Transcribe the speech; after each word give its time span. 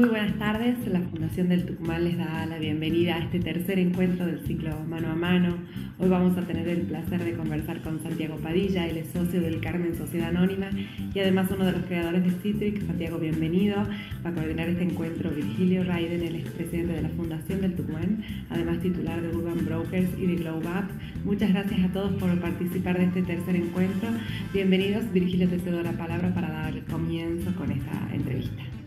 Muy 0.00 0.08
buenas 0.08 0.38
tardes. 0.38 0.78
La 0.86 1.00
Fundación 1.00 1.50
del 1.50 1.66
Tucumán 1.66 2.04
les 2.04 2.16
da 2.16 2.46
la 2.46 2.56
bienvenida 2.56 3.16
a 3.16 3.18
este 3.18 3.38
tercer 3.38 3.78
encuentro 3.78 4.24
del 4.24 4.40
ciclo 4.46 4.70
Mano 4.88 5.10
a 5.10 5.14
Mano. 5.14 5.58
Hoy 5.98 6.08
vamos 6.08 6.38
a 6.38 6.46
tener 6.46 6.66
el 6.68 6.86
placer 6.86 7.22
de 7.22 7.34
conversar 7.34 7.82
con 7.82 8.02
Santiago 8.02 8.36
Padilla, 8.36 8.88
él 8.88 8.96
es 8.96 9.08
socio 9.10 9.42
del 9.42 9.60
Carmen 9.60 9.94
Sociedad 9.94 10.30
Anónima 10.30 10.70
y 11.14 11.18
además 11.18 11.50
uno 11.54 11.66
de 11.66 11.72
los 11.72 11.82
creadores 11.82 12.24
de 12.24 12.30
Citrix. 12.30 12.86
Santiago, 12.86 13.18
bienvenido. 13.18 13.76
Va 14.24 14.30
a 14.30 14.32
coordinar 14.32 14.70
este 14.70 14.84
encuentro 14.84 15.32
Virgilio 15.32 15.84
Raiden, 15.84 16.22
el 16.22 16.36
expresidente 16.36 16.94
de 16.94 17.02
la 17.02 17.10
Fundación 17.10 17.60
del 17.60 17.74
Tucumán, 17.74 18.24
además 18.48 18.80
titular 18.80 19.20
de 19.20 19.36
Urban 19.36 19.66
Brokers 19.66 20.18
y 20.18 20.28
de 20.28 20.36
Glow 20.36 20.60
Up. 20.60 20.88
Muchas 21.26 21.52
gracias 21.52 21.78
a 21.78 21.92
todos 21.92 22.14
por 22.14 22.34
participar 22.40 22.96
de 22.96 23.04
este 23.04 23.20
tercer 23.20 23.54
encuentro. 23.54 24.08
Bienvenidos. 24.54 25.12
Virgilio, 25.12 25.46
te 25.46 25.58
cedo 25.58 25.82
la 25.82 25.92
palabra 25.92 26.32
para 26.32 26.48
dar 26.48 26.84
comienzo 26.86 27.54
con 27.54 27.70
esta 27.70 28.08
entrevista. 28.14 28.79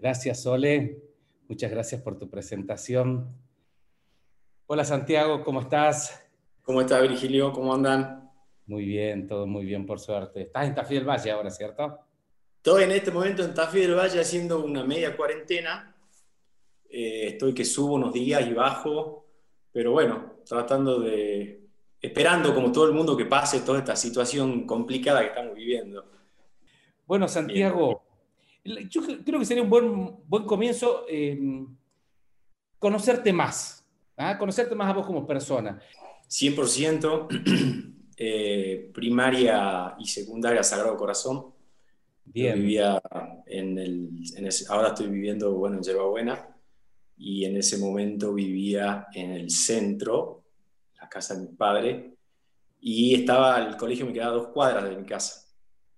Gracias, 0.00 0.44
Sole. 0.44 0.98
Muchas 1.46 1.70
gracias 1.70 2.00
por 2.00 2.16
tu 2.16 2.30
presentación. 2.30 3.36
Hola, 4.66 4.82
Santiago, 4.82 5.44
¿cómo 5.44 5.60
estás? 5.60 6.24
¿Cómo 6.62 6.80
está, 6.80 6.98
Virgilio? 7.02 7.52
¿Cómo 7.52 7.74
andan? 7.74 8.30
Muy 8.64 8.86
bien, 8.86 9.26
todo 9.26 9.46
muy 9.46 9.66
bien, 9.66 9.84
por 9.84 10.00
suerte. 10.00 10.40
Estás 10.40 10.68
en 10.68 10.74
Tafí 10.74 10.94
del 10.94 11.06
Valle 11.06 11.30
ahora, 11.30 11.50
¿cierto? 11.50 11.98
Estoy 12.56 12.84
en 12.84 12.92
este 12.92 13.10
momento 13.10 13.44
en 13.44 13.52
Tafí 13.52 13.80
del 13.80 13.94
Valle 13.94 14.18
haciendo 14.18 14.64
una 14.64 14.84
media 14.84 15.14
cuarentena. 15.14 15.94
Eh, 16.88 17.26
estoy 17.32 17.52
que 17.52 17.66
subo 17.66 17.96
unos 17.96 18.14
días 18.14 18.40
y 18.46 18.54
bajo, 18.54 19.26
pero 19.70 19.92
bueno, 19.92 20.36
tratando 20.46 20.98
de, 20.98 21.68
esperando 22.00 22.54
como 22.54 22.72
todo 22.72 22.86
el 22.86 22.94
mundo 22.94 23.18
que 23.18 23.26
pase 23.26 23.60
toda 23.60 23.80
esta 23.80 23.96
situación 23.96 24.66
complicada 24.66 25.20
que 25.20 25.26
estamos 25.26 25.54
viviendo. 25.54 26.06
Bueno, 27.06 27.28
Santiago, 27.28 28.09
yo 28.64 29.02
creo 29.24 29.38
que 29.38 29.44
sería 29.44 29.62
un 29.62 29.70
buen, 29.70 30.16
buen 30.26 30.44
comienzo 30.44 31.04
eh, 31.08 31.38
conocerte 32.78 33.32
más, 33.32 33.84
¿ah? 34.16 34.36
conocerte 34.38 34.74
más 34.74 34.90
a 34.90 34.94
vos 34.94 35.06
como 35.06 35.26
persona. 35.26 35.80
100% 36.28 37.94
eh, 38.16 38.90
primaria 38.92 39.94
y 39.98 40.06
secundaria 40.06 40.62
Sagrado 40.62 40.96
Corazón. 40.96 41.54
Bien. 42.32 42.54
vivía 42.54 43.02
en 43.46 43.76
el, 43.76 44.10
ahora 44.68 44.88
estoy 44.88 45.08
viviendo 45.08 45.52
bueno, 45.54 45.78
en 45.78 45.82
Yerbabuena 45.82 46.48
y 47.16 47.44
en 47.44 47.56
ese 47.56 47.76
momento 47.76 48.32
vivía 48.32 49.08
en 49.12 49.32
el 49.32 49.50
centro, 49.50 50.44
la 51.00 51.08
casa 51.08 51.34
de 51.34 51.40
mi 51.40 51.48
padre, 51.48 52.14
y 52.80 53.14
estaba 53.14 53.58
el 53.58 53.76
colegio 53.76 54.06
me 54.06 54.12
quedaba 54.12 54.32
a 54.32 54.36
dos 54.36 54.48
cuadras 54.48 54.88
de 54.88 54.96
mi 54.96 55.04
casa. 55.04 55.49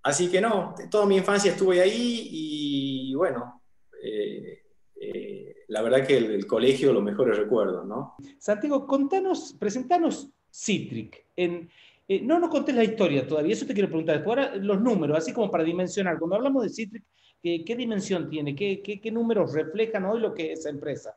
Así 0.03 0.31
que 0.31 0.41
no, 0.41 0.75
toda 0.91 1.07
mi 1.07 1.17
infancia 1.17 1.53
estuve 1.53 1.81
ahí 1.81 2.29
y 2.31 3.15
bueno, 3.15 3.63
eh, 4.03 4.63
eh, 4.97 5.57
la 5.69 5.83
verdad 5.83 6.07
que 6.07 6.17
el, 6.17 6.47
colegio 6.47 6.93
los 6.93 7.03
mejores 7.03 7.37
recuerdos, 7.37 7.87
¿no? 7.87 8.17
Santiago, 8.39 8.87
contanos, 8.87 9.55
presentanos 9.59 10.29
Citric. 10.51 11.27
En, 11.37 11.71
eh, 12.09 12.21
no 12.21 12.41
nos 12.41 12.51
contés 12.51 12.75
la 12.75 12.85
historia 12.85 13.27
todavía, 13.27 13.53
eso 13.53 13.67
te 13.67 13.75
quiero 13.75 13.89
preguntar. 13.89 14.17
Después 14.17 14.39
ahora 14.39 14.57
los 14.57 14.81
números, 14.81 15.17
así 15.17 15.33
como 15.33 15.51
para 15.51 15.65
dimensionar. 15.65 16.19
Cuando 16.19 16.37
hablamos 16.37 16.65
de 16.65 16.71
Citric, 16.71 17.05
¿qué, 17.43 17.77
dimensión 17.77 18.29
tiene? 18.29 18.57
¿Qué, 18.57 18.83
¿Qué, 18.83 19.11
números 19.11 19.53
reflejan 19.55 20.05
hoy 20.05 20.21
lo 20.21 20.35
que 20.35 20.53
es 20.53 20.61
esa 20.61 20.71
empresa? 20.71 21.17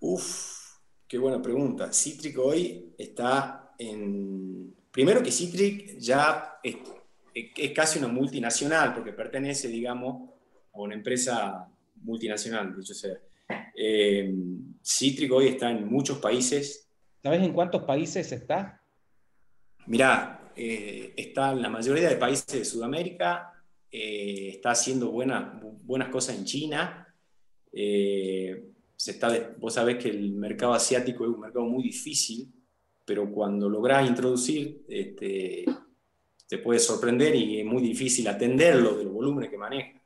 Uf, 0.00 0.78
qué 1.06 1.18
buena 1.18 1.40
pregunta. 1.40 1.92
Citric 1.92 2.38
hoy 2.38 2.94
está 2.98 3.74
en... 3.78 4.74
Primero 4.90 5.22
que 5.22 5.30
Citric 5.30 5.96
ya 5.98 6.58
es 7.56 7.72
casi 7.72 7.98
una 7.98 8.08
multinacional, 8.08 8.94
porque 8.94 9.12
pertenece, 9.12 9.68
digamos, 9.68 10.30
a 10.72 10.80
una 10.80 10.94
empresa 10.94 11.68
multinacional, 11.96 12.74
dicho 12.76 12.94
sea. 12.94 13.16
Eh, 13.74 14.34
Citric 14.82 15.32
hoy 15.32 15.48
está 15.48 15.70
en 15.70 15.86
muchos 15.88 16.18
países. 16.18 16.88
¿Sabes 17.22 17.42
en 17.42 17.52
cuántos 17.52 17.82
países 17.84 18.30
está? 18.32 18.82
Mirá, 19.86 20.52
eh, 20.56 21.14
está 21.16 21.52
en 21.52 21.62
la 21.62 21.68
mayoría 21.68 22.08
de 22.08 22.16
países 22.16 22.46
de 22.46 22.64
Sudamérica, 22.64 23.52
eh, 23.90 24.50
está 24.54 24.70
haciendo 24.72 25.10
buenas, 25.10 25.62
buenas 25.82 26.08
cosas 26.08 26.36
en 26.36 26.44
China. 26.44 27.04
se 27.72 29.10
está, 29.12 29.54
vos 29.58 29.74
sabés 29.74 29.96
que 30.02 30.08
el 30.08 30.32
mercado 30.32 30.72
asiático 30.74 31.24
es 31.24 31.30
un 31.30 31.40
mercado 31.40 31.64
muy 31.66 31.84
difícil, 31.84 32.52
pero 33.04 33.30
cuando 33.30 33.68
lográs 33.68 34.08
introducir 34.08 34.84
este, 34.88 35.64
te 36.48 36.58
puede 36.58 36.80
sorprender 36.80 37.34
y 37.34 37.60
es 37.60 37.66
muy 37.66 37.82
difícil 37.82 38.26
atenderlo 38.26 38.96
de 38.96 39.04
los 39.04 39.12
volúmenes 39.12 39.50
que 39.50 39.58
maneja. 39.58 40.00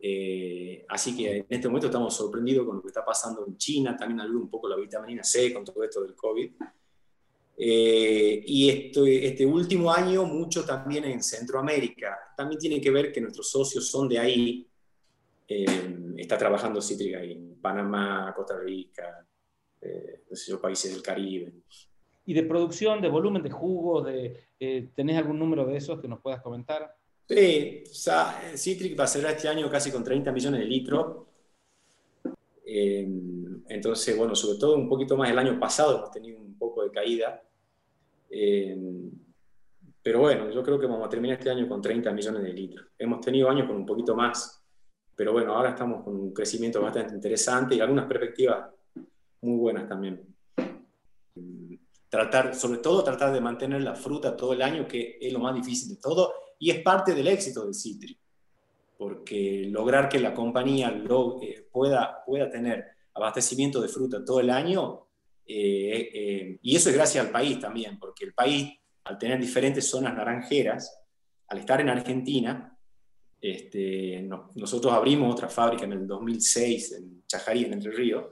Eh, 0.00 0.84
así 0.88 1.16
que 1.16 1.38
en 1.38 1.46
este 1.48 1.66
momento 1.66 1.88
estamos 1.88 2.14
sorprendidos 2.14 2.64
con 2.64 2.76
lo 2.76 2.82
que 2.82 2.88
está 2.88 3.04
pasando 3.04 3.44
en 3.44 3.56
China, 3.56 3.96
también 3.96 4.20
ayuda 4.20 4.38
un 4.38 4.48
poco 4.48 4.68
la 4.68 4.76
vitamina 4.76 5.24
C 5.24 5.52
con 5.52 5.64
todo 5.64 5.82
esto 5.82 6.02
del 6.02 6.14
COVID. 6.14 6.52
Eh, 7.60 8.44
y 8.46 8.70
esto, 8.70 9.04
este 9.04 9.44
último 9.44 9.92
año 9.92 10.24
mucho 10.24 10.64
también 10.64 11.04
en 11.04 11.20
Centroamérica. 11.20 12.16
También 12.36 12.60
tiene 12.60 12.80
que 12.80 12.92
ver 12.92 13.12
que 13.12 13.20
nuestros 13.20 13.50
socios 13.50 13.90
son 13.90 14.08
de 14.08 14.18
ahí. 14.20 14.64
Eh, 15.48 16.14
está 16.18 16.38
trabajando 16.38 16.80
Cítrica 16.80 17.18
ahí, 17.18 17.56
Panamá, 17.60 18.32
Costa 18.36 18.60
Rica, 18.60 19.26
no 19.80 20.60
países 20.60 20.92
del 20.92 21.02
Caribe 21.02 21.52
y 22.28 22.34
de 22.34 22.42
producción, 22.42 23.00
de 23.00 23.08
volumen 23.08 23.42
de 23.42 23.50
jugo, 23.50 24.02
de, 24.02 24.48
eh, 24.60 24.90
¿tenés 24.94 25.16
algún 25.16 25.38
número 25.38 25.64
de 25.64 25.78
esos 25.78 25.98
que 25.98 26.06
nos 26.06 26.20
puedas 26.20 26.42
comentar? 26.42 26.94
Sí, 27.26 27.82
o 27.90 27.94
sea, 27.94 28.52
Citric 28.54 29.00
va 29.00 29.04
a 29.04 29.06
cerrar 29.06 29.32
este 29.32 29.48
año 29.48 29.70
casi 29.70 29.90
con 29.90 30.04
30 30.04 30.30
millones 30.30 30.60
de 30.60 30.66
litros. 30.66 31.26
Eh, 32.66 33.08
entonces, 33.68 34.14
bueno, 34.14 34.34
sobre 34.34 34.58
todo 34.58 34.76
un 34.76 34.90
poquito 34.90 35.16
más 35.16 35.30
el 35.30 35.38
año 35.38 35.58
pasado 35.58 35.96
hemos 35.96 36.10
tenido 36.10 36.38
un 36.38 36.58
poco 36.58 36.82
de 36.82 36.90
caída. 36.90 37.42
Eh, 38.28 38.76
pero 40.02 40.20
bueno, 40.20 40.50
yo 40.50 40.62
creo 40.62 40.78
que 40.78 40.86
vamos 40.86 41.06
a 41.06 41.08
terminar 41.08 41.38
este 41.38 41.48
año 41.48 41.66
con 41.66 41.80
30 41.80 42.12
millones 42.12 42.42
de 42.42 42.52
litros. 42.52 42.88
Hemos 42.98 43.22
tenido 43.22 43.48
años 43.48 43.66
con 43.66 43.76
un 43.76 43.86
poquito 43.86 44.14
más, 44.14 44.62
pero 45.16 45.32
bueno, 45.32 45.54
ahora 45.54 45.70
estamos 45.70 46.04
con 46.04 46.14
un 46.14 46.34
crecimiento 46.34 46.82
bastante 46.82 47.14
interesante 47.14 47.74
y 47.74 47.80
algunas 47.80 48.04
perspectivas 48.04 48.68
muy 49.40 49.56
buenas 49.56 49.88
también 49.88 50.37
tratar, 52.08 52.54
sobre 52.54 52.78
todo 52.78 53.04
tratar 53.04 53.32
de 53.32 53.40
mantener 53.40 53.82
la 53.82 53.94
fruta 53.94 54.36
todo 54.36 54.52
el 54.52 54.62
año, 54.62 54.86
que 54.86 55.18
es 55.20 55.32
lo 55.32 55.38
más 55.38 55.54
difícil 55.54 55.88
de 55.90 56.00
todo, 56.00 56.32
y 56.58 56.70
es 56.70 56.80
parte 56.82 57.14
del 57.14 57.28
éxito 57.28 57.66
de 57.66 57.74
Citri, 57.74 58.18
porque 58.96 59.66
lograr 59.68 60.08
que 60.08 60.18
la 60.18 60.34
compañía 60.34 60.90
lo, 60.90 61.40
eh, 61.42 61.68
pueda, 61.70 62.24
pueda 62.24 62.50
tener 62.50 62.84
abastecimiento 63.14 63.80
de 63.80 63.88
fruta 63.88 64.24
todo 64.24 64.40
el 64.40 64.50
año, 64.50 65.06
eh, 65.46 66.10
eh, 66.12 66.58
y 66.62 66.76
eso 66.76 66.88
es 66.88 66.94
gracias 66.94 67.24
al 67.24 67.30
país 67.30 67.58
también, 67.60 67.98
porque 67.98 68.24
el 68.24 68.34
país, 68.34 68.72
al 69.04 69.18
tener 69.18 69.40
diferentes 69.40 69.88
zonas 69.88 70.14
naranjeras, 70.14 71.00
al 71.48 71.58
estar 71.58 71.80
en 71.80 71.88
Argentina, 71.88 72.74
este, 73.40 74.28
nosotros 74.54 74.92
abrimos 74.92 75.32
otra 75.32 75.48
fábrica 75.48 75.84
en 75.84 75.92
el 75.92 76.06
2006 76.06 76.92
en 76.92 77.22
Chajarí, 77.26 77.64
en 77.64 77.74
Entre 77.74 77.92
Ríos, 77.92 78.24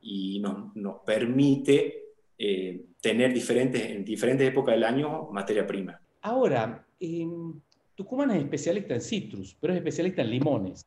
y 0.00 0.40
nos, 0.40 0.74
nos 0.74 1.02
permite 1.04 2.01
eh, 2.44 2.86
tener 3.00 3.32
diferentes, 3.32 3.80
en 3.80 4.04
diferentes 4.04 4.48
épocas 4.48 4.74
del 4.74 4.82
año 4.82 5.28
materia 5.30 5.64
prima. 5.64 6.00
Ahora, 6.22 6.84
eh, 6.98 7.24
Tucumán 7.94 8.32
es 8.32 8.42
especialista 8.42 8.94
en 8.94 9.00
citrus, 9.00 9.56
pero 9.60 9.72
es 9.72 9.76
especialista 9.76 10.22
en 10.22 10.30
limones. 10.30 10.84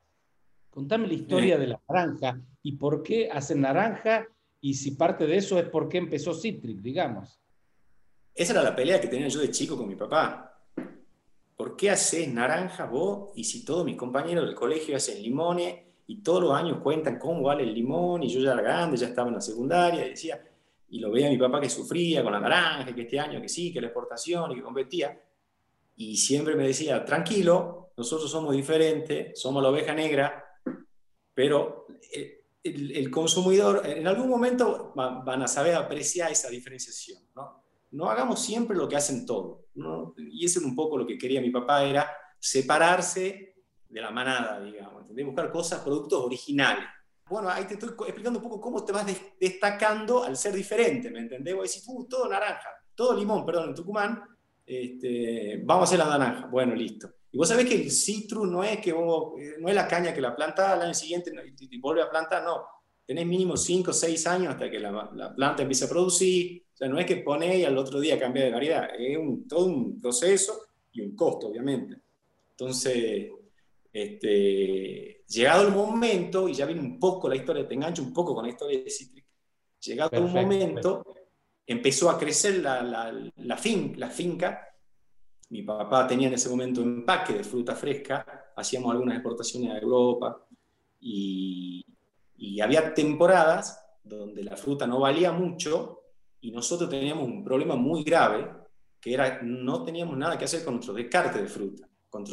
Contame 0.70 1.08
la 1.08 1.14
historia 1.14 1.58
de 1.58 1.68
la 1.68 1.82
naranja 1.88 2.42
y 2.62 2.74
por 2.74 3.02
qué 3.02 3.30
hacen 3.32 3.62
naranja 3.62 4.28
y 4.60 4.74
si 4.74 4.92
parte 4.92 5.26
de 5.26 5.38
eso 5.38 5.58
es 5.58 5.70
por 5.70 5.88
qué 5.88 6.00
empezó 6.00 6.34
Citrix, 6.34 6.84
digamos. 6.84 7.40
Esa 8.34 8.51
era 8.51 8.62
la 8.62 8.75
pelea 8.75 9.00
que 9.00 9.08
tenía 9.08 9.30
yo 9.30 9.40
de 9.40 9.50
chico 9.50 9.78
con 9.78 9.88
mi 9.88 9.96
papá. 9.96 10.60
¿Por 11.56 11.78
qué 11.78 11.90
haces 11.90 12.28
naranja 12.28 12.86
vos 12.86 13.31
y 13.34 13.46
si 13.46 13.63
todos 13.63 13.86
mis 13.86 13.96
compañeros 13.96 14.46
del 14.46 14.56
colegio 14.56 14.98
hacen 14.98 15.24
limones 15.24 15.74
y 16.06 16.22
todos 16.22 16.44
los 16.44 16.54
años 16.54 16.80
cuentan 16.84 17.18
cómo 17.18 17.44
vale 17.44 17.63
el 17.63 17.74
limón 17.74 18.24
y 18.24 18.28
yo 18.28 18.42
ya 18.42 18.51
era 18.51 18.62
grande, 18.62 18.98
ya 18.98 19.08
estaba 19.08 19.30
en 19.30 19.36
la 19.36 19.42
secundaria 19.42 20.06
y 20.06 20.10
decía, 20.10 20.42
y 20.90 21.00
lo 21.00 21.12
veía 21.12 21.30
mi 21.30 21.38
papá 21.38 21.60
que 21.60 21.70
sufría 21.70 22.24
con 22.24 22.32
la 22.32 22.40
naranja, 22.40 22.94
que 22.94 23.02
este 23.02 23.20
año 23.20 23.42
que 23.42 23.50
sí, 23.50 23.74
que 23.74 23.82
la 23.82 23.88
exportación 23.88 24.52
y 24.52 24.56
que 24.56 24.62
competía. 24.62 25.22
Y 25.98 26.18
siempre 26.18 26.56
me 26.56 26.68
decía, 26.68 27.04
tranquilo, 27.04 27.92
nosotros 27.98 28.30
somos 28.30 28.54
diferentes, 28.56 29.40
somos 29.40 29.64
la 29.64 29.70
oveja 29.70 29.94
negra, 29.94 30.44
pero 31.34 31.88
el, 32.64 33.12
consumidor 33.12 33.82
en 33.86 34.08
algún 34.08 34.30
momento 34.30 34.94
van 34.96 35.42
a 35.42 35.48
saber 35.48 35.76
apreciar 35.76 36.32
esa 36.32 36.50
diferenciación. 36.50 37.20
¿no? 37.36 37.64
no 37.92 38.10
hagamos 38.10 38.42
siempre 38.42 38.76
lo 38.76 38.88
que 38.88 38.96
hacen 38.96 39.26
todos. 39.26 39.66
¿no? 39.76 40.14
Y 40.18 40.46
eso 40.46 40.60
es 40.60 40.66
un 40.66 40.76
poco 40.76 40.98
lo 40.98 41.06
que 41.06 41.18
quería 41.18 41.42
mi 41.42 41.52
papá, 41.52 41.84
era 41.84 42.10
separarse 42.40 43.56
de 43.90 44.02
la 44.02 44.12
manada, 44.12 44.62
digamos, 44.62 45.06
buscar 45.08 45.52
cosas, 45.52 45.82
productos 45.82 46.22
originales. 46.22 46.86
Bueno, 47.27 47.50
ahí 47.50 47.66
te 47.66 47.74
estoy 47.74 47.89
explicando 47.89 48.38
un 48.38 48.44
poco 48.44 48.62
cómo 48.62 48.86
te 48.86 48.92
vas 48.92 49.06
destacando 49.39 50.24
al 50.24 50.38
ser 50.38 50.54
diferente, 50.54 51.10
¿me 51.10 51.19
entendés? 51.19 51.56
Vos 51.56 51.68
decís, 51.68 51.83
uh, 51.88 52.07
todo 52.07 52.30
naranja, 52.30 52.69
todo 52.94 53.18
limón, 53.18 53.44
perdón, 53.44 53.69
en 53.69 53.75
Tucumán, 53.75 54.24
este, 54.63 55.60
vamos 55.63 55.81
a 55.81 55.86
hacer 55.86 56.00
la 56.00 56.18
naranja. 56.18 56.48
Bueno, 56.48 56.75
listo. 56.75 57.10
Y 57.31 57.38
vos 57.38 57.48
sabés 57.48 57.66
que 57.66 57.75
el 57.75 57.92
citrus 57.92 58.48
no 58.48 58.63
es, 58.63 58.80
que 58.80 58.94
vos, 58.94 59.39
eh, 59.39 59.56
no 59.60 59.68
es 59.69 59.75
la 59.75 59.88
caña 59.88 60.13
que 60.13 60.22
la 60.22 60.36
planta 60.36 60.74
al 60.74 60.83
año 60.83 60.94
siguiente 60.94 61.31
y, 61.60 61.80
vuelve 61.80 62.04
a 62.04 62.10
plantar, 62.10 62.44
no. 62.44 62.63
Tenés 63.06 63.25
mínimo 63.25 63.57
5 63.57 63.92
o 63.92 63.94
6 63.94 64.27
años 64.27 64.54
hasta 64.54 64.69
que 64.69 64.80
la, 64.80 65.10
la, 65.13 65.33
planta 65.33 65.63
empiece 65.63 65.86
a 65.86 65.89
producir. 65.89 66.63
O 66.74 66.77
sea, 66.77 66.88
no 66.88 67.00
es 67.00 67.06
que 67.06 67.18
pone 67.18 67.57
y 67.57 67.63
al 67.63 67.77
otro 67.77 68.00
día 68.00 68.19
cambia 68.19 68.45
de 68.45 68.51
variedad. 68.51 68.88
Es 68.98 69.18
un, 69.18 69.48
todo 69.48 69.66
un 69.66 70.00
proceso 70.00 70.68
y 70.92 71.01
un 71.01 71.16
costo, 71.16 71.48
obviamente. 71.48 71.98
Entonces, 72.51 73.30
este, 73.95 75.24
llegado 75.25 75.65
el 75.65 75.74
momento, 75.74 76.50
y 76.50 76.53
ya 76.53 76.65
viene 76.65 76.81
un 76.81 77.00
poco 77.00 77.30
la 77.30 77.38
historia, 77.38 77.65
te 77.65 77.75
engancho 77.75 78.03
un 78.03 78.12
poco 78.12 78.36
con 78.36 78.44
la 78.44 78.50
historia 78.50 78.83
de 78.83 78.89
Citric, 78.89 79.25
llegado 79.80 80.18
el 80.18 80.24
momento, 80.24 81.06
empezó 81.65 82.09
a 82.09 82.19
crecer 82.19 82.57
la, 82.57 82.83
la, 82.83 83.31
la, 83.38 83.57
fin, 83.57 83.94
la 83.95 84.09
finca. 84.09 84.68
Mi 85.50 85.62
papá 85.62 86.06
tenía 86.07 86.27
en 86.27 86.33
ese 86.33 86.50
momento 86.50 86.81
empaque 86.81 87.36
de 87.36 87.45
fruta 87.45 87.74
fresca, 87.74 88.51
hacíamos 88.57 88.92
algunas 88.92 89.15
exportaciones 89.15 89.71
a 89.71 89.77
Europa 89.77 90.45
y, 91.00 91.86
había 92.62 92.94
temporadas 92.94 93.81
donde 94.03 94.44
la 94.44 94.57
fruta 94.57 94.86
no 94.88 95.00
valía 95.00 95.31
mucho 95.31 96.01
y 96.41 96.51
nosotros 96.51 96.89
teníamos 96.89 97.27
un 97.27 97.45
problema 97.45 97.75
muy 97.75 98.03
grave, 98.03 98.50
que 99.00 99.13
era 99.13 99.39
no 99.41 99.83
teníamos 99.83 100.18
nada 100.18 100.38
que 100.38 100.45
hacer 100.45 100.65
con 100.65 100.75
nuestro 100.75 100.94
descarte 100.94 101.41
de 101.41 101.48
fruta, 101.48 101.88
con, 102.09 102.25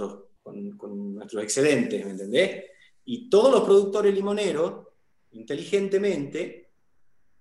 con, 0.42 1.14
nuestros 1.14 1.42
excedentes, 1.42 2.04
¿me 2.04 2.12
entendés? 2.12 2.64
Y 3.04 3.28
todos 3.28 3.52
los 3.52 3.62
productores 3.62 4.14
limoneros, 4.14 4.86
inteligentemente, 5.32 6.70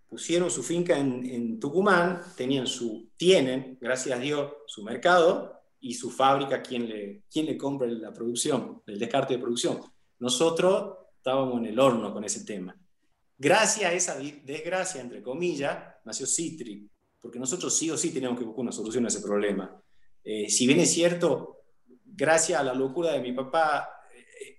pusieron 0.07 0.51
su 0.51 0.63
finca 0.63 0.97
en, 0.97 1.25
en, 1.25 1.59
Tucumán, 1.59 2.21
tenían 2.35 2.67
su, 2.67 3.09
tienen, 3.15 3.77
gracias 3.79 4.17
a 4.17 4.21
Dios, 4.21 4.53
su 4.67 4.83
mercado, 4.83 5.61
y 5.81 5.95
su 5.95 6.11
fábrica 6.11 6.61
quién 6.61 6.87
le, 6.87 7.23
quién 7.31 7.47
le 7.47 7.57
compra 7.57 7.87
la 7.87 8.13
producción, 8.13 8.83
el 8.85 8.99
descarte 8.99 9.33
de 9.33 9.39
producción. 9.39 9.81
Nosotros 10.19 10.97
estábamos 11.17 11.57
en 11.59 11.65
el 11.65 11.79
horno 11.79 12.13
con 12.13 12.23
ese 12.23 12.45
tema. 12.45 12.77
Gracias 13.37 13.89
a 13.89 13.93
esa 13.93 14.19
desgracia, 14.19 15.01
entre 15.01 15.23
comillas, 15.23 15.95
nació 16.05 16.27
Citri, 16.27 16.87
porque 17.19 17.39
nosotros 17.39 17.75
sí 17.75 17.89
o 17.89 17.97
sí 17.97 18.11
teníamos 18.11 18.37
que 18.37 18.45
buscar 18.45 18.61
una 18.61 18.71
solución 18.71 19.05
a 19.05 19.07
ese 19.07 19.21
problema. 19.21 19.81
Eh, 20.23 20.47
si 20.49 20.67
bien 20.67 20.79
es 20.79 20.91
cierto, 20.91 21.60
gracias 22.21 22.59
a 22.59 22.63
la 22.63 22.75
locura 22.75 23.13
de 23.13 23.19
mi 23.19 23.31
papá, 23.31 23.89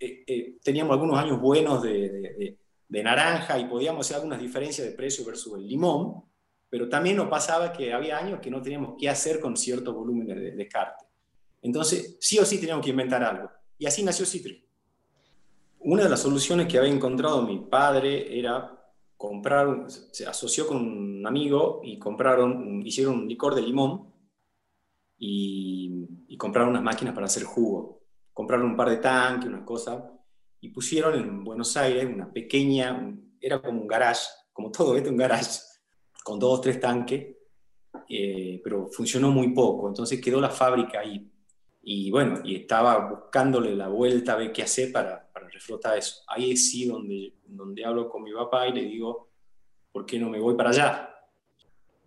eh, 0.00 0.25
eh, 0.26 0.59
teníamos 0.64 0.94
algunos 0.94 1.17
años 1.17 1.41
buenos 1.41 1.81
de, 1.81 2.59
naranja 2.88 3.56
y 3.59 3.67
podíamos 3.67 4.05
hacer 4.05 4.17
algunas 4.17 4.41
diferencias 4.41 4.87
de 4.87 4.94
precio 4.94 5.25
versus 5.25 5.56
el 5.56 5.67
limón, 5.67 6.25
pero 6.69 6.88
también 6.88 7.17
nos 7.17 7.29
pasaba 7.29 7.73
que 7.73 7.93
había 7.93 8.19
años 8.19 8.41
que 8.41 8.50
no 8.50 8.61
teníamos 8.61 8.97
qué 8.99 9.09
hacer 9.09 9.38
con 9.38 9.56
ciertos 9.56 9.94
volúmenes 9.94 10.37
de 10.37 10.50
descarte. 10.50 11.05
Entonces, 11.62 12.17
sí 12.20 12.38
o 12.41 12.44
sí 12.44 12.59
teníamos 12.59 12.85
que 12.85 12.91
inventar 12.91 13.23
algo. 13.23 13.49
Y 13.79 13.87
así 13.87 14.03
nació 14.03 14.26
Citri. 14.26 14.67
Una 15.79 16.03
de 16.03 16.08
las 16.08 16.20
soluciones 16.20 16.67
que 16.67 16.79
había 16.79 16.93
encontrado 16.93 17.43
mi 17.43 17.61
padre 17.61 18.38
era 18.38 18.76
comprar, 19.17 19.87
se 19.88 20.26
asoció 20.26 20.67
con 20.67 20.79
un 20.79 21.26
amigo 21.26 21.81
y 21.85 21.97
compraron, 21.97 22.85
hicieron 22.85 23.20
un 23.20 23.29
licor 23.29 23.55
de 23.55 23.62
limón 23.62 24.12
y, 25.25 26.37
compraron 26.37 26.71
unas 26.71 26.83
máquinas 26.83 27.15
para 27.15 27.27
hacer 27.27 27.45
jugo. 27.45 28.01
Compraron 28.33 28.67
un 28.67 28.77
par 28.77 28.91
de 28.91 28.97
tanques, 28.97 29.49
unas 29.49 29.65
cosas, 29.65 30.03
y 30.61 30.71
pusieron 30.71 31.15
en 31.15 31.45
Buenos 31.45 31.77
Aires 31.77 32.05
una 32.13 32.33
pequeña, 32.33 33.17
era 33.41 33.63
como 33.63 33.81
un 33.81 33.87
garage, 33.87 34.27
como 34.53 34.73
todo, 34.73 34.95
¿viste? 34.95 35.11
Un 35.11 35.17
garage, 35.17 35.61
con 36.25 36.41
dos 36.41 36.59
o 36.59 36.61
tres 36.61 36.81
tanques, 36.81 37.37
eh, 38.09 38.61
pero 38.65 38.89
funcionó 38.89 39.31
muy 39.31 39.55
poco. 39.55 39.87
Entonces 39.87 40.21
quedó 40.21 40.41
la 40.41 40.51
fábrica 40.51 40.99
ahí 40.99 41.31
y 41.85 42.11
bueno, 42.11 42.41
y 42.45 42.57
estaba 42.57 43.09
buscándole 43.09 43.77
la 43.77 43.89
vuelta 43.89 44.33
a 44.33 44.37
ver 44.37 44.53
qué 44.53 44.63
hacer 44.63 44.91
para, 44.91 45.31
para 45.33 45.49
reflotar 45.49 45.99
eso. 45.99 46.23
Ahí 46.27 46.53
es 46.53 46.71
sí 46.71 46.87
donde, 46.87 47.35
donde 47.45 47.85
hablo 47.85 48.09
con 48.09 48.25
mi 48.25 48.33
papá 48.33 48.67
y 48.67 48.73
le 48.73 48.83
digo, 48.83 49.29
¿por 49.93 50.05
qué 50.05 50.19
no 50.19 50.29
me 50.29 50.41
voy 50.41 50.57
para 50.57 50.71
allá? 50.71 51.15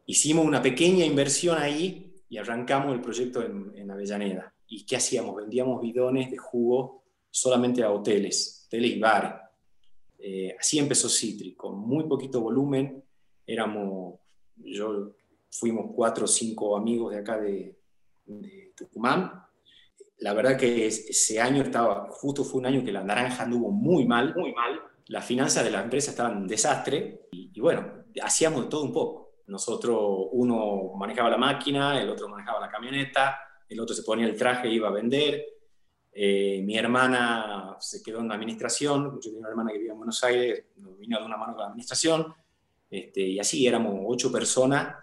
Hicimos 0.06 0.46
una 0.46 0.62
pequeña 0.62 1.06
inversión 1.06 1.58
ahí 1.58 2.05
y 2.36 2.38
arrancamos 2.38 2.94
el 2.94 3.00
proyecto 3.00 3.42
en, 3.42 3.72
en 3.76 3.90
Avellaneda. 3.90 4.54
¿Y 4.68 4.86
qué 4.86 4.98
hacíamos? 4.98 5.38
Vendíamos 5.38 5.82
bidones 5.82 6.30
de 6.30 6.38
jugo 6.38 7.06
solamente 7.32 7.82
a 7.82 7.92
hoteles, 7.92 8.66
hoteles 8.68 8.92
y 8.92 9.00
bares. 9.00 9.32
Eh, 10.20 10.54
así 10.60 10.78
empezó 10.78 11.08
Citri, 11.08 11.56
con 11.56 11.80
muy 11.80 12.04
poquito 12.04 12.42
volumen. 12.42 13.02
Éramos, 13.48 14.20
yo 14.58 15.14
fuimos 15.50 15.92
cuatro 15.96 16.26
o 16.26 16.28
cinco 16.28 16.76
amigos 16.76 17.14
de 17.14 17.20
acá 17.20 17.40
de, 17.40 17.78
de 18.26 18.74
Tucumán, 18.76 19.32
la 20.20 20.34
verdad 20.34 20.58
que 20.58 20.88
ese 20.88 21.40
año 21.40 21.62
estaba, 21.62 22.08
justo 22.10 22.44
fue 22.44 22.60
un 22.60 22.66
año 22.66 22.84
que 22.84 22.92
la 22.92 23.04
naranja 23.04 23.44
anduvo 23.44 23.72
muy 23.72 24.06
mal, 24.06 24.34
muy 24.36 24.54
mal. 24.54 24.82
Las 25.08 25.26
finanzas 25.26 25.64
de 25.64 25.72
la 25.72 25.84
empresa 25.84 26.12
estaban 26.12 26.38
en 26.40 26.48
desastre 26.48 27.28
y, 27.32 27.60
bueno, 27.60 28.06
hacíamos 28.22 28.64
de 28.64 28.70
todo 28.70 28.84
un 28.84 28.94
poco. 28.94 29.25
Nosotros, 29.48 30.28
uno 30.32 30.94
manejaba 30.96 31.30
la 31.30 31.38
máquina, 31.38 32.02
el 32.02 32.10
otro 32.10 32.28
manejaba 32.28 32.60
la 32.60 32.70
camioneta, 32.70 33.40
el 33.68 33.80
otro 33.80 33.96
se 33.96 34.04
ponía 34.04 34.26
el 34.26 34.38
traje 34.38 34.68
e 34.68 34.74
iba 34.74 34.88
a 34.88 34.92
vender. 34.92 35.46
Eh, 36.12 36.62
mi 36.64 36.78
hermana 36.78 37.76
se 37.80 38.02
quedó 38.02 38.20
en 38.20 38.30
la 38.30 38.36
administración, 38.36 39.20
yo 39.20 39.20
tenía 39.20 39.40
una 39.40 39.50
hermana 39.50 39.72
que 39.72 39.78
vivía 39.78 39.92
en 39.92 39.98
Buenos 39.98 40.24
Aires, 40.24 40.66
vino 40.98 41.20
de 41.20 41.26
una 41.26 41.38
mano 41.38 41.54
con 41.54 41.62
la 41.62 41.68
administración, 41.68 42.34
este, 42.90 43.22
y 43.22 43.40
así 43.40 43.68
éramos 43.68 44.00
ocho 44.08 44.32
personas, 44.32 44.96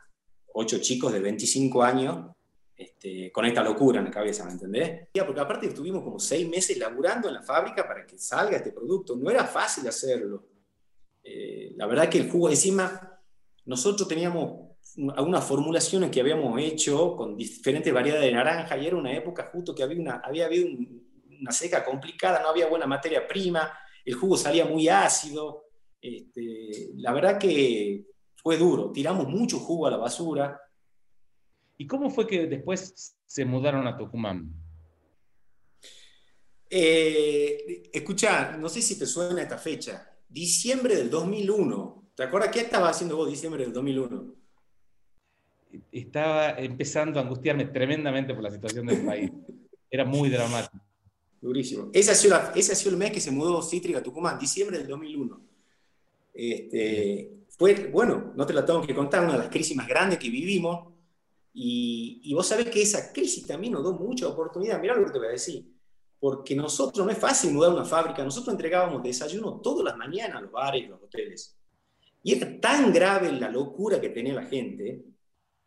ocho 0.55 0.79
chicos 0.79 1.13
de 1.13 1.21
25 1.21 1.83
años, 1.83 2.33
este, 2.75 3.31
con 3.31 3.45
esta 3.45 3.63
locura 3.63 3.99
en 3.99 4.07
la 4.07 4.11
cabeza, 4.11 4.45
¿me 4.45 4.53
entendés? 4.53 5.09
Porque 5.25 5.41
aparte 5.41 5.67
estuvimos 5.67 6.03
como 6.03 6.19
seis 6.19 6.49
meses 6.49 6.77
laburando 6.79 7.29
en 7.29 7.35
la 7.35 7.43
fábrica 7.43 7.87
para 7.87 8.07
que 8.07 8.19
salga 8.19 8.57
este 8.57 8.73
producto, 8.73 9.15
no 9.17 9.31
era 9.31 9.45
fácil 9.45 9.87
hacerlo. 9.87 10.47
Eh, 11.23 11.75
la 11.77 11.87
verdad 11.87 12.09
que 12.09 12.19
el 12.19 12.31
jugo 12.31 12.49
encima, 12.49 13.21
nosotros 13.65 14.09
teníamos 14.09 14.73
algunas 15.17 15.45
formulaciones 15.45 16.11
que 16.11 16.21
habíamos 16.21 16.61
hecho 16.61 17.17
con 17.17 17.37
diferentes 17.37 17.93
variedades 17.93 18.27
de 18.27 18.33
naranja 18.33 18.77
y 18.77 18.87
era 18.87 18.97
una 18.97 19.13
época 19.13 19.49
justo 19.53 19.75
que 19.75 19.83
había, 19.83 20.01
una, 20.01 20.17
había 20.25 20.47
habido 20.47 20.69
una 21.41 21.53
seca 21.53 21.85
complicada, 21.85 22.43
no 22.43 22.49
había 22.49 22.69
buena 22.69 22.87
materia 22.87 23.27
prima, 23.27 23.73
el 24.05 24.15
jugo 24.15 24.37
salía 24.37 24.65
muy 24.65 24.89
ácido. 24.89 25.67
Este, 26.01 26.91
la 26.97 27.13
verdad 27.13 27.39
que 27.39 28.07
fue 28.37 28.57
duro, 28.57 28.91
tiramos 28.91 29.29
mucho 29.29 29.59
jugo 29.59 29.87
a 29.87 29.91
la 29.91 29.97
basura, 29.97 30.61
¿Y 31.83 31.87
cómo 31.89 32.11
fue 32.11 32.29
que 32.29 32.47
después 32.47 33.17
se 33.27 33.45
mudaron 33.45 33.89
a 33.89 33.97
Tucumán? 33.97 34.55
Eh, 36.71 37.91
escucha, 37.93 38.57
no 38.57 38.69
sé 38.69 38.81
si 38.81 38.97
te 38.97 39.05
suena 39.05 39.43
esta 39.43 39.59
fecha. 39.59 40.17
Diciembre 40.29 40.95
del 40.95 41.11
2001. 41.11 42.02
¿Te 42.23 42.29
acuerdas 42.29 42.51
qué 42.53 42.61
estaba 42.61 42.89
haciendo 42.89 43.17
vos 43.17 43.29
diciembre 43.29 43.65
del 43.65 43.73
2001? 43.73 44.33
Estaba 45.91 46.51
empezando 46.51 47.19
a 47.19 47.23
angustiarme 47.25 47.65
tremendamente 47.65 48.33
por 48.33 48.45
la 48.45 48.51
situación 48.53 48.87
del 48.87 49.05
país. 49.05 49.29
Era 49.91 50.05
muy 50.05 50.31
dramático. 50.31 50.85
Durísimo. 51.41 51.91
Ese 51.93 52.13
ha, 52.13 52.15
sido 52.15 52.39
ese 52.55 52.75
ha 52.75 52.75
sido 52.77 52.93
el 52.93 52.97
mes 52.97 53.11
que 53.11 53.19
se 53.19 53.33
mudó 53.33 53.61
Cítrica 53.61 53.99
a 53.99 54.03
Tucumán, 54.05 54.39
diciembre 54.39 54.79
del 54.79 54.87
2001. 54.87 55.41
Este, 56.33 57.39
fue, 57.59 57.89
bueno, 57.89 58.33
no 58.37 58.47
te 58.47 58.53
la 58.53 58.65
tengo 58.65 58.83
que 58.83 58.95
contar, 58.95 59.25
una 59.25 59.33
de 59.33 59.39
las 59.41 59.49
crisis 59.49 59.77
más 59.77 59.89
grandes 59.89 60.21
que 60.21 60.31
vivimos 60.31 60.95
y, 61.53 62.33
vos 62.35 62.47
sabés 62.47 62.67
que 62.67 62.83
esa 62.83 63.13
crisis 63.13 63.45
también 63.45 63.73
nos 63.73 63.83
dio 63.83 63.95
mucha 63.95 64.29
oportunidad. 64.29 64.81
Mirá 64.81 64.95
lo 64.95 65.07
que 65.07 65.11
te 65.11 65.19
voy 65.19 65.27
a 65.27 65.33
decir. 65.33 65.69
Porque 66.21 66.55
nosotros, 66.55 67.05
no 67.05 67.11
es 67.11 67.19
fácil 67.19 67.53
mudar 67.53 67.73
una 67.73 67.85
fábrica, 67.85 68.23
nosotros 68.23 68.55
entregábamos 68.55 69.03
desayuno 69.03 69.61
todas 69.61 69.85
las 69.85 69.97
mañanas 69.97 70.37
a 70.37 70.41
los 70.43 70.53
bares 70.53 70.85
y 70.85 70.87
los 70.87 71.03
hoteles. 71.03 71.59
Y 72.23 72.35
era 72.35 72.61
tan 72.61 72.93
grave 72.93 73.33
la 73.33 73.51
locura 73.51 74.01
que 74.01 74.11
tenía 74.11 74.35
la 74.35 74.45
gente, 74.45 75.05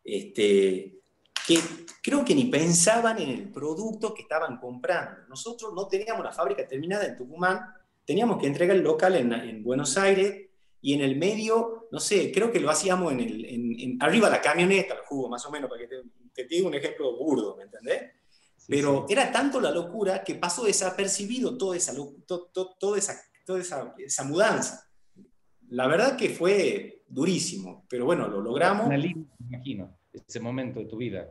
este, 0.03 0.99
que 1.47 1.59
creo 2.01 2.23
que 2.23 2.35
ni 2.35 2.45
pensaban 2.45 3.19
en 3.19 3.29
el 3.29 3.51
producto 3.51 4.13
que 4.13 4.21
estaban 4.21 4.57
comprando. 4.59 5.27
Nosotros 5.27 5.73
no 5.73 5.87
teníamos 5.87 6.23
la 6.23 6.31
fábrica 6.31 6.67
terminada 6.67 7.05
en 7.05 7.17
Tucumán, 7.17 7.61
teníamos 8.05 8.39
que 8.39 8.47
entregar 8.47 8.75
el 8.75 8.83
local 8.83 9.15
en, 9.15 9.33
en 9.33 9.63
Buenos 9.63 9.97
Aires 9.97 10.49
y 10.81 10.93
en 10.93 11.01
el 11.01 11.15
medio, 11.17 11.87
no 11.91 11.99
sé, 11.99 12.31
creo 12.31 12.51
que 12.51 12.59
lo 12.59 12.69
hacíamos 12.69 13.11
en 13.11 13.19
el, 13.19 13.45
en, 13.45 13.97
arriba 14.01 14.27
de 14.27 14.35
la 14.35 14.41
camioneta, 14.41 14.93
el 14.93 14.99
jugo, 15.01 15.27
más 15.29 15.45
o 15.45 15.51
menos, 15.51 15.69
para 15.69 15.81
que 15.81 15.87
te, 15.87 16.03
te 16.31 16.45
diga 16.45 16.67
un 16.67 16.75
ejemplo 16.75 17.17
burdo, 17.17 17.55
¿me 17.57 17.63
entendés? 17.63 18.03
Pero 18.67 19.05
era 19.09 19.31
tanto 19.31 19.59
la 19.59 19.71
locura 19.71 20.23
que 20.23 20.35
pasó 20.35 20.63
desapercibido 20.63 21.57
toda 21.57 21.77
esa, 21.77 21.93
toda 22.25 22.97
esa, 22.97 23.19
toda 23.45 23.59
esa, 23.59 23.95
esa, 23.97 24.23
mudanza. 24.23 24.84
La 25.69 25.87
verdad 25.87 26.17
que 26.17 26.29
fue 26.29 27.03
durísimo, 27.07 27.85
pero 27.89 28.05
bueno, 28.05 28.27
lo 28.27 28.41
logramos. 28.41 28.87
me 28.87 29.25
imagino, 29.49 29.97
ese 30.11 30.39
momento 30.39 30.79
de 30.79 30.85
tu 30.85 30.97
vida. 30.97 31.29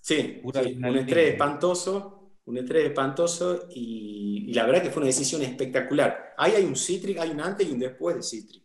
Sí, 0.00 0.40
un 0.42 0.96
estrés 0.96 1.32
espantoso, 1.32 2.32
un 2.46 2.58
estrés 2.58 2.86
espantoso 2.86 3.66
y, 3.70 4.52
la 4.52 4.66
verdad 4.66 4.82
que 4.82 4.90
fue 4.90 5.02
una 5.02 5.08
decisión 5.08 5.42
espectacular. 5.42 6.34
Ahí 6.36 6.52
hay 6.52 6.64
un 6.64 6.76
Citric, 6.76 7.18
hay 7.18 7.30
un 7.30 7.40
antes 7.40 7.68
y 7.68 7.72
un 7.72 7.78
después 7.78 8.16
de 8.16 8.22
Citric. 8.22 8.62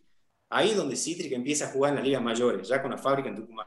Ahí 0.48 0.70
es 0.70 0.76
donde 0.76 0.96
Citric 0.96 1.32
empieza 1.32 1.66
a 1.66 1.72
jugar 1.72 1.90
en 1.90 1.96
las 1.96 2.04
ligas 2.04 2.22
mayores, 2.22 2.68
ya 2.68 2.80
con 2.80 2.90
la 2.90 2.98
fábrica 2.98 3.28
en 3.28 3.36
Tucumán. 3.36 3.66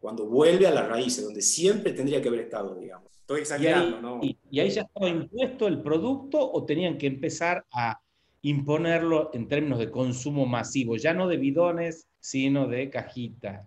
cuando 0.00 0.26
vuelve 0.26 0.66
a 0.66 0.70
las 0.70 0.86
raíces, 0.86 1.24
donde 1.24 1.40
siempre 1.40 1.92
tendría 1.92 2.20
que 2.20 2.28
haber 2.28 2.40
estado, 2.40 2.74
digamos. 2.74 3.10
Estoy 3.16 3.40
exagerando, 3.40 4.02
¿no? 4.02 4.20
Y, 4.22 4.36
y 4.50 4.60
ahí 4.60 4.68
ya 4.68 4.82
estaba 4.82 5.08
impuesto 5.08 5.66
el 5.66 5.80
producto 5.80 6.52
o 6.52 6.64
tenían 6.66 6.98
que 6.98 7.06
empezar 7.06 7.64
a 7.72 8.03
imponerlo 8.44 9.30
en 9.32 9.48
términos 9.48 9.78
de 9.78 9.90
consumo 9.90 10.44
masivo, 10.44 10.96
ya 10.96 11.14
no 11.14 11.28
de 11.28 11.38
bidones, 11.38 12.08
sino 12.20 12.68
de 12.68 12.90
cajita. 12.90 13.66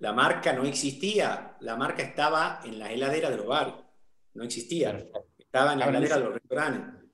La 0.00 0.12
marca 0.12 0.52
no 0.52 0.64
existía, 0.64 1.56
la 1.60 1.76
marca 1.76 2.02
estaba 2.02 2.60
en 2.64 2.80
la 2.80 2.92
heladera 2.92 3.30
del 3.30 3.40
hogar, 3.40 3.88
no 4.34 4.42
existía, 4.42 5.08
estaba 5.38 5.74
en 5.74 5.78
la 5.78 5.88
heladera 5.88 6.18
de 6.18 6.24
los 6.24 6.34
restaurantes. 6.34 7.04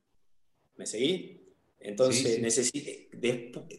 ¿Me 0.77 0.87
seguí? 0.87 1.55
Entonces, 1.79 2.41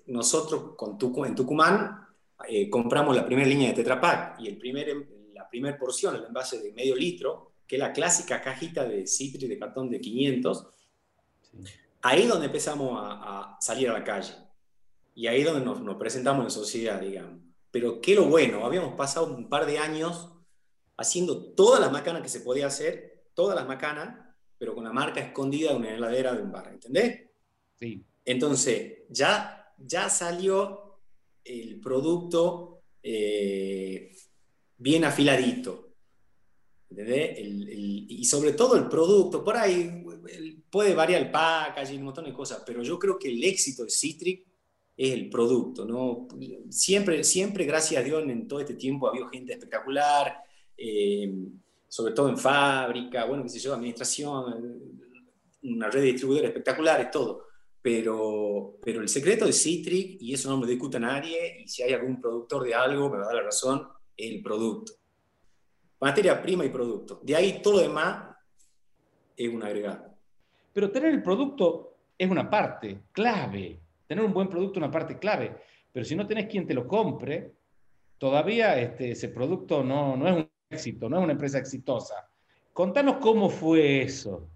nosotros 0.05 0.75
con 0.77 1.25
en 1.25 1.36
Tucumán 1.36 2.08
eh, 2.48 2.70
compramos 2.70 3.15
la 3.15 3.25
primera 3.25 3.48
línea 3.48 3.70
de 3.70 3.74
Tetra 3.74 4.00
Pak 4.00 4.39
y 4.41 4.48
el 4.48 4.58
primer, 4.60 4.96
la 5.34 5.50
primera 5.50 5.75
porción, 5.75 6.15
el 6.15 6.25
envase 6.25 6.62
de 6.62 6.72
medio 6.72 6.96
litro, 6.96 7.53
que 7.65 7.77
es 7.77 7.79
la 7.79 7.93
clásica 7.93 8.41
cajita 8.41 8.88
de 8.88 9.08
citri 9.08 9.48
de 9.48 9.58
cartón 9.58 9.89
de 9.89 10.00
500, 10.00 10.67
ahí 12.01 12.24
es 12.24 12.29
donde 12.29 12.48
empezamos 12.48 12.98
a, 13.01 13.58
salir 13.60 13.89
a 13.89 13.93
la 13.93 14.03
calle. 14.03 14.34
Y 15.13 15.27
ahí 15.27 15.41
es 15.41 15.46
donde 15.46 15.65
nos, 15.65 15.96
presentamos 15.98 16.46
en 16.46 16.51
sociedad, 16.51 17.00
digamos. 17.00 17.39
Pero 17.72 18.01
qué 18.01 18.15
lo 18.15 18.25
bueno, 18.25 18.65
habíamos 18.65 18.96
pasado 18.96 19.27
un 19.27 19.50
par 19.50 19.65
de 19.65 19.77
años 19.77 20.29
haciendo 20.98 21.53
todas 21.53 21.79
las 21.79 21.91
macanas 21.91 22.22
que 22.22 22.29
se 22.29 22.41
podía 22.41 22.67
hacer, 22.67 23.25
todas 23.34 23.55
las 23.55 23.67
macanas, 23.67 24.20
pero 24.58 24.75
con 24.75 24.84
la 24.84 24.93
marca 24.93 25.20
escondida 25.20 25.72
en 25.72 25.77
una 25.77 25.93
heladera 25.93 26.34
de 26.34 26.43
un 26.43 26.51
bar, 26.51 26.67
¿entendés? 26.67 27.29
Sí. 27.79 28.05
Entonces, 28.25 29.00
ya, 29.10 29.74
ya 29.77 30.10
salió 30.10 31.00
el 31.43 31.79
producto 31.79 32.84
eh, 33.01 34.15
bien 34.77 35.05
afiladito. 35.05 35.88
¿Entendés? 36.89 37.38
y 37.39 38.25
sobre 38.25 38.51
todo 38.51 38.75
el 38.75 38.89
producto, 38.89 39.46
por 39.46 39.55
ahí 39.55 40.03
puede 40.72 40.96
variar 40.96 41.22
el 41.22 41.32
packaging, 41.32 42.00
un 42.00 42.06
montón 42.06 42.25
de 42.25 42.34
cosas, 42.34 42.63
pero 42.66 42.82
yo 42.82 42.98
creo 42.98 43.20
que 43.20 43.28
el 43.28 43.44
éxito 43.44 43.84
de 43.84 43.90
Citric 43.90 44.48
es 44.96 45.12
el 45.12 45.30
producto, 45.30 45.86
¿no? 45.86 46.28
Siempre, 46.70 47.24
siempre, 47.24 47.66
gracias 47.66 48.01
a 48.01 48.04
Dios, 48.04 48.24
en 48.24 48.48
todo 48.48 48.62
este 48.62 48.75
tiempo 48.75 49.08
ha 49.08 49.10
habido 49.10 49.28
gente 49.28 49.54
espectacular, 49.54 50.42
eh, 50.78 51.34
sobre 51.88 52.13
todo 52.13 52.30
en 52.30 52.38
fábrica, 52.38 53.25
bueno, 53.25 53.44
qué 53.44 53.50
sé 53.50 53.60
yo, 53.60 53.74
administración, 53.74 55.01
una 55.63 55.90
red 55.90 56.01
de 56.01 56.08
distribuidores 56.08 56.50
espectaculares, 56.50 57.12
todo. 57.12 57.48
Pero, 57.82 58.78
pero 58.82 59.01
el 59.01 59.10
secreto 59.10 59.46
de 59.46 59.54
Citric, 59.54 60.22
y 60.22 60.34
eso 60.34 60.50
no 60.50 60.58
me 60.58 60.66
lo 60.66 60.70
discute 60.70 61.00
nadie, 61.00 61.62
y 61.63 61.68
si 61.68 61.84
hay 61.84 61.94
algún 61.94 62.22
productor 62.22 62.63
de 62.63 62.75
algo, 62.75 63.10
me 63.10 63.18
va 63.18 63.24
a 63.24 63.28
dar 63.28 63.36
la 63.36 63.44
razón, 63.44 63.88
el 64.16 64.42
producto. 64.42 64.94
Materia 66.00 66.42
prima 66.42 66.63
y 66.63 66.70
producto. 66.70 67.20
De 67.24 67.36
ahí 67.36 67.62
todo 67.62 67.74
lo 67.75 67.80
demás 67.80 68.36
es 69.36 69.50
un 69.50 69.63
agregado. 69.63 70.11
Pero 70.74 70.92
tener 70.92 71.13
el 71.13 71.24
producto 71.24 71.98
es 72.18 72.30
una 72.30 72.50
parte 72.50 73.04
clave. 73.12 73.80
Tener 74.08 74.24
un 74.24 74.34
buen 74.34 74.50
producto 74.50 74.80
es 74.80 74.84
una 74.84 74.92
parte 74.92 75.18
clave. 75.18 75.56
Pero 75.92 76.06
si 76.06 76.16
no 76.16 76.28
tenés 76.28 76.48
quien 76.48 76.66
te 76.66 76.74
lo 76.74 76.88
compre, 76.88 77.54
todavía 78.18 78.80
este, 78.80 79.12
ese 79.12 79.30
producto 79.30 79.84
no, 79.84 80.16
no 80.16 80.28
es 80.28 80.36
un 80.36 80.50
éxito, 80.70 81.10
no 81.10 81.18
es 81.18 81.24
una 81.24 81.34
empresa 81.34 81.58
exitosa. 81.58 82.16
Contanos 82.74 83.18
cómo 83.18 83.50
fue 83.50 84.04
eso. 84.04 84.48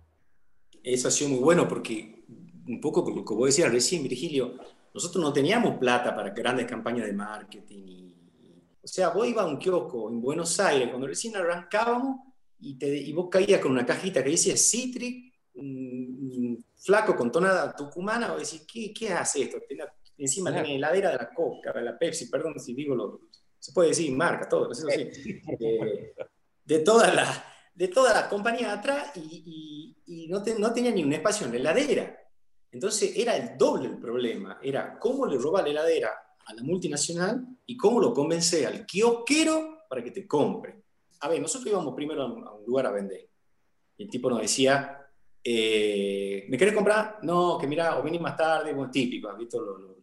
Eso 0.84 1.08
ha 1.08 1.12
sido 1.12 1.32
muy 1.32 1.40
bueno 1.40 1.68
porque 1.68 2.24
un 2.68 2.80
poco 2.80 3.04
como 3.04 3.24
vos 3.24 3.48
decías 3.48 3.72
recién, 3.72 4.04
Virgilio, 4.04 4.56
nosotros 4.94 5.24
no 5.24 5.34
teníamos 5.34 5.78
plata 5.78 6.16
para 6.16 6.30
grandes 6.30 6.66
campañas 6.66 7.06
de 7.06 7.14
marketing. 7.14 8.14
o 8.82 8.88
sea, 8.88 9.10
vos 9.10 9.28
ibas 9.28 9.46
a 9.46 9.48
un 9.48 9.58
kiosco 9.58 10.10
en 10.10 10.22
Buenos 10.22 10.60
Aires 10.60 10.90
cuando 10.90 11.08
recién 11.08 11.36
arrancábamos 11.36 12.20
y, 12.60 12.76
te, 12.76 12.96
y 12.96 13.12
vos 13.12 13.28
caías 13.30 13.60
con 13.60 13.72
una 13.72 13.86
cajita 13.86 14.24
que 14.24 14.30
decía 14.30 14.56
Citric 14.56 15.34
flaco 16.78 17.16
con 17.16 17.32
tonada 17.32 17.76
tucumana, 17.76 18.34
o 18.34 18.40
decir, 18.40 18.62
¿qué, 18.72 18.94
qué 18.94 19.12
hace 19.14 19.44
esto? 19.44 19.58
encima 20.18 20.52
tiene 20.52 20.76
heladera 20.76 21.12
de 21.12 21.18
la 21.18 21.34
Coca, 21.34 21.74
de 21.74 21.82
la 21.82 21.98
Pepsi, 21.98 22.30
perdón 22.30 22.60
si 22.60 22.74
digo 22.74 22.96
lo, 22.96 23.22
se 23.60 23.74
puede 23.74 23.90
decir 23.90 24.12
marca, 24.16 24.48
todo, 24.48 24.72
eso 24.72 24.88
sí, 24.88 25.42
de, 26.66 26.80
todas 26.80 27.14
las 27.14 27.44
de 27.74 27.88
todas 27.90 28.14
las 28.14 28.28
compañías 28.28 28.78
atrás 28.78 29.12
y, 29.16 29.96
y, 30.06 30.28
no, 30.28 30.42
no, 30.60 30.74
tenía 30.74 30.92
ni 30.92 31.04
un 31.04 31.12
espacio 31.12 31.46
en 31.46 31.52
la 31.52 31.58
heladera. 31.58 32.18
Entonces 32.72 33.18
era 33.18 33.36
el 33.36 33.58
doble 33.58 33.88
el 33.88 33.98
problema, 33.98 34.60
era 34.62 34.98
cómo 35.00 35.26
le 35.26 35.38
roba 35.38 35.62
la 35.62 35.70
heladera 35.70 36.12
a 36.46 36.54
la 36.54 36.64
multinacional 36.64 37.46
y 37.66 37.76
cómo 37.76 38.00
lo 38.00 38.14
convence 38.14 38.66
al 38.66 38.86
kiosquero 38.86 39.80
para 39.90 40.04
que 40.04 40.12
te 40.12 40.28
compre. 40.28 40.84
A 41.22 41.28
ver, 41.28 41.42
nosotros 41.42 41.72
íbamos 41.72 41.96
primero 41.96 42.22
a 42.22 42.26
un, 42.26 42.48
a 42.48 42.52
un 42.54 42.66
lugar 42.66 42.86
a 42.86 42.92
vender. 42.92 43.28
Y 43.98 44.04
el 44.04 44.10
tipo 44.10 44.30
nos 44.30 44.42
decía, 44.42 45.05
eh, 45.48 46.44
¿Me 46.50 46.58
querés 46.58 46.74
comprar? 46.74 47.20
No, 47.22 47.60
que 47.60 47.68
mira, 47.68 48.00
o 48.00 48.04
venís 48.04 48.20
más 48.20 48.36
tarde, 48.36 48.74
bueno, 48.74 48.90
típico, 48.90 49.32
visto? 49.38 49.62
Lo, 49.62 49.96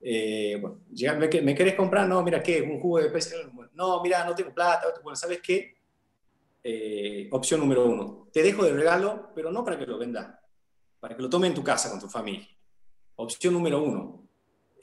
eh, 0.00 0.58
bueno, 0.60 0.80
¿me, 0.90 1.54
querés 1.54 1.74
comprar? 1.76 2.08
No, 2.08 2.20
mira, 2.24 2.42
¿qué? 2.42 2.60
¿Un 2.62 2.80
jugo 2.80 2.98
de 2.98 3.08
pez? 3.08 3.32
no, 3.74 4.02
mira, 4.02 4.24
no 4.24 4.34
tengo 4.34 4.52
plata. 4.52 4.88
Bueno, 5.04 5.14
¿sabes 5.14 5.40
qué? 5.40 5.76
Eh, 6.64 7.28
opción 7.30 7.60
número 7.60 7.86
uno. 7.86 8.28
Te 8.32 8.42
dejo 8.42 8.64
de 8.64 8.72
regalo, 8.72 9.30
pero 9.36 9.52
no 9.52 9.64
para 9.64 9.78
que 9.78 9.86
lo 9.86 9.98
vendas, 9.98 10.36
para 10.98 11.14
que 11.14 11.22
lo 11.22 11.30
tome 11.30 11.46
en 11.46 11.54
tu 11.54 11.62
casa 11.62 11.88
con 11.88 12.00
tu 12.00 12.08
familia. 12.08 12.48
Opción 13.14 13.54
número 13.54 13.80
uno. 13.80 14.28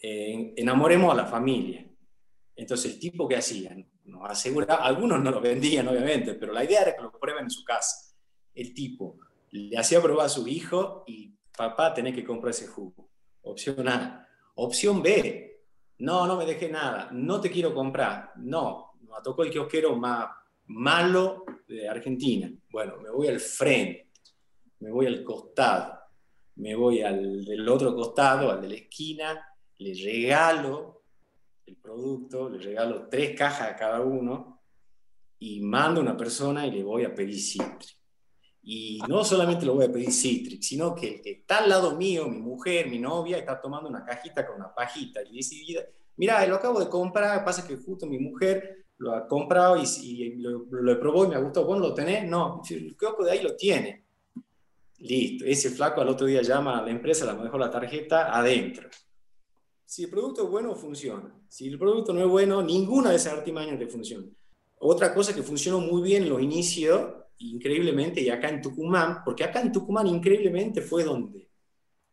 enamoremos 0.02 1.12
a 1.12 1.18
la 1.18 1.26
familia. 1.26 1.86
Entonces, 2.56 2.94
el 2.94 3.00
tipo 3.02 3.28
que 3.28 3.36
hacía, 3.36 3.76
nos 4.06 4.30
asegura, 4.30 4.76
algunos 4.76 5.22
no 5.22 5.30
lo 5.30 5.42
vendían, 5.42 5.90
obviamente, 5.90 6.36
pero 6.36 6.54
la 6.54 6.64
idea 6.64 6.84
era 6.84 6.96
que 6.96 7.02
lo 7.02 7.12
prueben 7.12 7.44
en 7.44 7.52
su 7.52 7.66
casa. 7.66 8.16
El 8.54 8.74
tipo 8.74 9.18
le 9.52 9.78
hacía 9.78 10.02
probar 10.02 10.28
a 10.28 10.30
su 10.30 10.48
hijo 10.48 11.04
y 11.08 11.34
papá 11.56 11.94
tenés 11.94 12.16
que 12.16 12.24
comprar 12.24 12.52
ese 12.52 12.68
jugo. 12.68 13.10
Opción 13.42 13.88
A. 13.88 14.28
Opción 14.56 15.02
B. 15.02 15.64
No, 16.00 16.26
no 16.28 16.38
me 16.38 16.46
dejé 16.46 16.70
nada. 16.70 17.10
No 17.12 17.42
te 17.42 17.50
quiero 17.50 17.74
comprar. 17.74 18.32
No, 18.38 18.94
me 19.02 19.16
tocó 19.24 19.44
el 19.44 19.52
kiosquero 19.52 19.96
más 19.96 20.30
malo 20.70 21.46
de 21.68 21.88
Argentina. 21.88 22.52
Bueno, 22.72 22.98
me 22.98 23.10
voy 23.10 23.28
al 23.28 23.40
frente, 23.40 24.10
me 24.80 24.92
voy 24.92 25.08
al 25.08 25.24
costado, 25.24 26.00
me 26.56 26.76
voy 26.76 27.02
al 27.02 27.44
del 27.44 27.68
otro 27.68 27.96
costado, 27.96 28.52
al 28.52 28.62
de 28.62 28.70
la 28.70 28.76
esquina, 28.76 29.48
le 29.78 29.94
regalo 29.94 31.04
el 31.66 31.78
producto, 31.78 32.50
le 32.50 32.60
regalo 32.60 33.08
tres 33.08 33.36
cajas 33.38 33.72
a 33.72 33.76
cada 33.76 34.02
uno 34.02 34.62
y 35.40 35.62
mando 35.62 36.02
a 36.02 36.04
una 36.04 36.18
persona 36.18 36.68
y 36.68 36.72
le 36.72 36.84
voy 36.84 37.04
a 37.04 37.16
pedir 37.16 37.40
Citri. 37.40 37.88
Y 38.62 39.00
no 39.08 39.24
solamente 39.24 39.66
lo 39.66 39.76
voy 39.76 39.86
a 39.86 39.92
pedir 39.92 40.12
Citrix, 40.12 40.68
sino 40.68 40.94
que 40.94 41.08
el 41.08 41.22
que 41.22 41.32
está 41.32 41.60
al 41.60 41.70
lado 41.70 41.96
mío, 41.96 42.28
mi 42.28 42.40
mujer, 42.40 42.88
mi 42.88 43.00
novia, 43.00 43.38
está 43.38 43.60
tomando 43.60 43.90
una 43.90 44.06
cajita 44.06 44.46
con 44.46 44.58
una 44.58 44.74
pajita. 44.74 45.22
Y 45.24 45.32
dice, 45.32 45.56
mira, 46.18 46.46
lo 46.46 46.56
acabo 46.56 46.80
de 46.80 46.90
comprar, 46.90 47.44
pasa 47.44 47.66
que 47.66 47.78
justo 47.78 48.06
mi 48.06 48.20
mujer 48.20 48.86
lo 48.98 49.16
ha 49.16 49.28
comprado 49.28 49.78
y, 49.78 50.36
lo, 50.36 50.66
lo, 50.70 51.00
probó 51.00 51.26
y 51.26 51.30
me 51.30 51.42
gustó. 51.42 51.66
¿Vos 51.66 51.80
lo 51.80 51.94
tenés? 51.94 52.26
No, 52.28 52.62
el 52.70 52.96
kiosco 52.98 53.24
de 53.24 53.32
ahí 53.32 53.42
lo 53.42 53.56
tiene. 53.56 54.04
Listo, 55.00 55.46
ese 55.46 55.70
flaco 55.70 56.02
al 56.02 56.10
otro 56.10 56.28
día 56.28 56.42
llama 56.42 56.78
a 56.78 56.82
la 56.82 56.92
empresa, 56.92 57.32
le 57.34 57.42
dejó 57.42 57.58
la 57.58 57.72
tarjeta 57.72 58.38
adentro. 58.38 58.90
Si 59.86 60.04
el 60.04 60.10
producto 60.10 60.44
es 60.44 60.50
bueno, 60.50 60.76
funciona. 60.76 61.34
Si 61.48 61.68
el 61.70 61.80
producto 61.80 62.14
no 62.14 62.20
es 62.20 62.28
bueno, 62.28 62.62
ninguna 62.62 63.12
de 63.12 63.16
esas 63.16 63.34
artimañas 63.34 63.80
te 63.80 63.88
funciona. 63.88 64.28
Otra 64.78 65.14
cosa 65.14 65.34
que 65.34 65.42
funcionó 65.42 65.80
muy 65.80 66.02
bien 66.02 66.24
en 66.24 66.30
los 66.30 66.42
inicios 66.42 67.19
increíblemente, 67.40 68.22
y 68.22 68.30
acá 68.30 68.50
en 68.50 68.62
Tucumán, 68.62 69.22
porque 69.24 69.44
acá 69.44 69.62
en 69.62 69.72
Tucumán 69.72 70.08
increíblemente 70.08 70.82
fue 70.82 71.04
donde, 71.04 71.50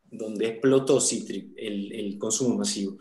donde 0.05 0.49
explotó 0.49 1.01
Citric, 1.01 1.53
el, 1.57 1.93
el 1.93 2.19
consumo 2.19 2.57
masivo. 2.57 2.97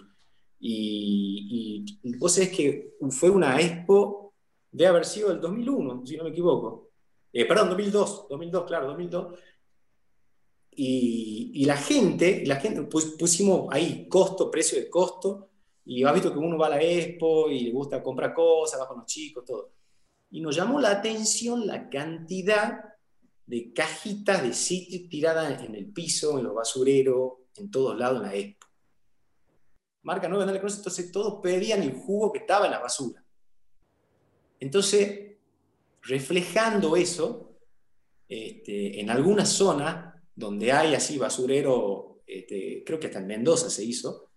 Y, 0.59 1.85
y, 2.01 2.17
vos 2.17 2.33
sabés 2.33 2.49
que 2.49 2.95
fue 3.11 3.29
una 3.29 3.59
expo 3.61 4.33
de 4.71 4.87
haber 4.87 5.05
sido 5.05 5.31
el 5.31 5.39
2001, 5.39 6.05
si 6.05 6.17
no 6.17 6.23
me 6.23 6.31
equivoco. 6.31 6.89
Eh, 7.31 7.45
perdón, 7.45 7.69
2002, 7.69 8.27
2002, 8.29 8.65
claro, 8.65 8.87
2002. 8.87 9.39
Y, 10.71 11.51
y, 11.53 11.65
la 11.65 11.77
gente, 11.77 12.43
la 12.45 12.55
gente 12.57 12.81
pusimos 12.83 13.67
ahí 13.71 14.07
costo, 14.09 14.49
precio 14.49 14.79
de 14.79 14.89
costo, 14.89 15.49
y 15.85 16.03
has 16.03 16.13
visto 16.13 16.33
que 16.33 16.39
uno 16.39 16.57
va 16.57 16.67
a 16.67 16.71
la 16.71 16.81
expo 16.81 17.49
y 17.49 17.59
le 17.61 17.71
gusta 17.71 18.01
comprar 18.01 18.33
cosas, 18.33 18.81
va 18.81 18.87
con 18.87 18.97
los 18.97 19.05
chicos, 19.05 19.45
todo 19.45 19.75
y 20.29 20.41
nos 20.41 20.55
llamó 20.55 20.79
la 20.79 20.91
atención 20.91 21.65
la 21.65 21.89
cantidad 21.89 22.83
de 23.45 23.73
cajitas 23.73 24.43
de 24.43 24.53
sitio 24.53 25.07
tiradas 25.09 25.63
en 25.63 25.75
el 25.75 25.91
piso, 25.91 26.37
en 26.37 26.45
los 26.45 26.55
basureros, 26.55 27.33
en 27.55 27.69
todos 27.69 27.97
lados 27.97 28.17
en 28.17 28.27
la 28.27 28.35
expo. 28.35 28.67
Marca 30.03 30.27
no 30.27 30.43
le 30.45 30.57
entonces 30.57 31.11
todos 31.11 31.39
pedían 31.41 31.81
el 31.81 31.93
jugo 31.93 32.31
que 32.31 32.39
estaba 32.39 32.65
en 32.65 32.71
la 32.71 32.79
basura. 32.79 33.23
Entonces, 34.59 35.37
reflejando 36.03 36.95
eso, 36.95 37.57
este, 38.27 38.99
en 38.99 39.09
algunas 39.09 39.49
zonas 39.49 40.13
donde 40.35 40.71
hay 40.71 40.93
así 40.93 41.17
basurero, 41.17 42.21
este, 42.25 42.83
creo 42.85 42.99
que 42.99 43.07
hasta 43.07 43.19
en 43.19 43.27
Mendoza 43.27 43.69
se 43.69 43.83
hizo, 43.83 44.29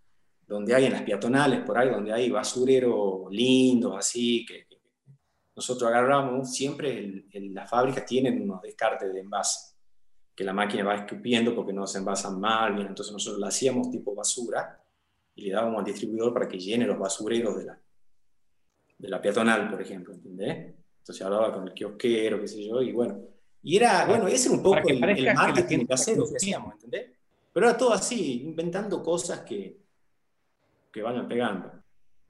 donde 0.47 0.75
hay 0.75 0.87
en 0.87 0.93
las 0.93 1.03
peatonales, 1.03 1.61
por 1.61 1.77
ahí, 1.77 1.91
donde 1.91 2.13
hay 2.13 2.31
basurero 2.31 3.29
lindo, 3.31 3.97
así, 3.97 4.47
que 4.47 4.68
nosotros 5.59 5.91
agarramos, 5.91 6.55
siempre 6.55 7.25
las 7.33 7.69
fábricas 7.69 8.07
tienen 8.07 8.41
unos 8.41 8.63
descartes 8.63 9.13
de 9.13 9.19
envase, 9.19 9.75
que 10.33 10.45
la 10.45 10.53
máquina 10.53 10.85
va 10.85 10.95
escupiendo 10.95 11.53
porque 11.53 11.73
no 11.73 11.85
se 11.85 11.99
envasan 11.99 12.39
mal, 12.39 12.75
bien, 12.75 12.87
entonces 12.87 13.13
nosotros 13.13 13.41
la 13.41 13.49
hacíamos 13.49 13.91
tipo 13.91 14.15
basura 14.15 14.81
y 15.35 15.43
le 15.43 15.53
dábamos 15.53 15.81
al 15.81 15.85
distribuidor 15.87 16.33
para 16.33 16.47
que 16.47 16.61
llene 16.61 16.87
los 16.87 16.97
basureros 16.97 17.59
de 17.59 17.65
la, 17.65 17.81
de 18.99 19.09
la 19.09 19.21
peatonal, 19.21 19.69
por 19.69 19.83
ejemplo, 19.83 20.15
¿entendés? 20.15 20.77
Entonces 21.01 21.27
hablaba 21.27 21.53
con 21.53 21.67
el 21.67 21.75
kiosquero, 21.75 22.41
qué 22.41 22.47
sé 22.47 22.65
yo, 22.65 22.81
y 22.81 22.93
bueno, 22.93 23.19
y 23.61 23.75
era, 23.75 24.07
bueno, 24.07 24.29
ese 24.29 24.47
era 24.47 24.59
un 24.59 24.63
poco 24.63 24.89
el, 24.89 25.03
el, 25.03 25.35
marketing 25.35 25.87
casero 25.87 26.25
que 26.31 26.37
hacíamos, 26.37 26.75
¿entendés? 26.75 27.11
Pero 27.53 27.69
era 27.69 27.77
todo 27.77 27.93
así, 27.93 28.43
inventando 28.43 29.03
cosas 29.03 29.41
que, 29.41 29.77
que 30.93 31.03
vayan 31.03 31.27
pegando. 31.27 31.73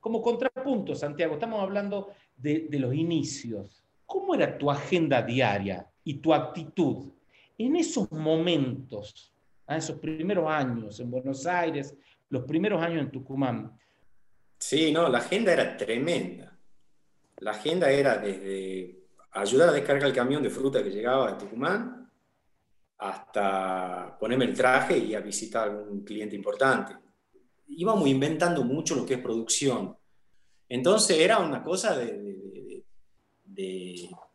Como 0.00 0.22
contrapunto, 0.22 0.94
Santiago, 0.94 1.34
estamos 1.34 1.60
hablando 1.60 2.08
de, 2.38 2.68
los 2.72 2.94
inicios. 2.94 3.84
¿Cómo 4.06 4.34
era 4.34 4.56
tu 4.56 4.70
agenda 4.70 5.22
diaria 5.22 5.86
y 6.04 6.14
tu 6.14 6.32
actitud 6.32 7.12
en 7.58 7.76
esos 7.76 8.10
momentos, 8.12 9.32
a 9.66 9.76
esos 9.76 9.98
primeros 9.98 10.48
años 10.48 10.98
en 11.00 11.10
Buenos 11.10 11.44
Aires, 11.46 11.94
los 12.30 12.44
primeros 12.44 12.80
años 12.82 13.02
en 13.02 13.10
Tucumán? 13.10 13.78
Sí, 14.58 14.92
no, 14.92 15.08
la 15.08 15.18
agenda 15.18 15.52
era 15.52 15.76
tremenda. 15.76 16.56
La 17.38 17.50
agenda 17.52 17.90
era 17.90 18.18
desde 18.18 18.98
ayudar 19.32 19.68
a 19.68 19.72
descargar 19.72 20.08
el 20.08 20.14
camión 20.14 20.42
de 20.42 20.50
fruta 20.50 20.82
que 20.82 20.90
llegaba 20.90 21.32
de 21.32 21.38
Tucumán 21.38 22.10
hasta 22.98 24.16
ponerme 24.18 24.46
el 24.46 24.54
traje 24.54 24.98
y 24.98 25.14
a 25.14 25.20
visitar 25.20 25.68
a 25.68 25.72
algún 25.72 26.02
cliente 26.02 26.34
importante. 26.34 26.96
Íbamos 27.68 28.08
inventando 28.08 28.64
mucho 28.64 28.96
lo 28.96 29.06
que 29.06 29.14
es 29.14 29.20
producción. 29.20 29.96
Entonces 30.68 31.18
era 31.18 31.38
una 31.38 31.62
cosa 31.62 31.96
de, 31.96 32.27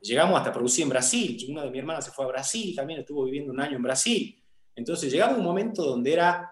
Llegamos 0.02 0.38
hasta 0.38 0.52
producir 0.52 0.84
en 0.84 0.90
Brasil. 0.90 1.46
Una 1.50 1.64
de 1.64 1.72
mis 1.72 1.80
hermanas 1.80 2.06
se 2.06 2.12
fue 2.12 2.26
a 2.26 2.30
Brasil, 2.30 2.76
también 2.76 3.00
estuvo 3.00 3.24
viviendo 3.24 3.54
un 3.54 3.60
año 3.60 3.78
en 3.78 3.84
Brasil. 3.84 4.42
Entonces 4.76 5.12
llegaba 5.12 5.36
un 5.36 5.44
momento 5.44 5.84
donde 5.84 6.14
era, 6.14 6.52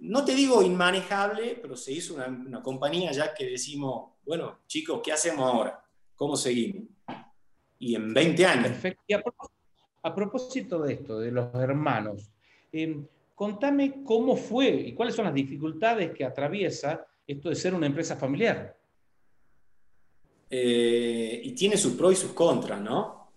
no 0.00 0.24
te 0.24 0.34
digo 0.34 0.62
inmanejable, 0.62 1.58
pero 1.60 1.76
se 1.76 1.92
hizo 1.92 2.14
una, 2.14 2.26
una 2.26 2.62
compañía 2.62 3.12
ya 3.12 3.32
que 3.32 3.46
decimos, 3.46 4.12
bueno, 4.24 4.60
chicos, 4.66 5.00
¿qué 5.04 5.12
hacemos 5.12 5.44
ahora? 5.50 5.84
¿Cómo 6.16 6.36
seguimos? 6.36 6.88
y 7.84 7.94
en 7.94 8.14
20 8.14 8.46
años. 8.46 8.68
Perfecto. 8.68 9.02
Y 9.06 9.14
a, 9.14 10.14
propósito 10.14 10.82
de 10.82 10.94
esto, 10.94 11.20
de 11.20 11.30
los 11.30 11.54
hermanos, 11.54 12.30
em, 12.72 13.06
contame 13.34 14.02
cómo 14.04 14.36
fue 14.36 14.68
y 14.68 14.94
cuáles 14.94 15.14
son 15.14 15.26
las 15.26 15.34
dificultades 15.34 16.12
que 16.12 16.24
atraviesa 16.24 17.06
esto 17.26 17.48
de 17.48 17.54
ser 17.54 17.74
una 17.74 17.86
empresa 17.86 18.16
familiar. 18.16 18.76
Eh, 20.56 21.40
y 21.42 21.52
tiene 21.52 21.76
sus 21.76 21.94
pros 21.94 22.12
y 22.12 22.16
sus 22.16 22.30
contras, 22.30 22.80
¿no? 22.80 23.28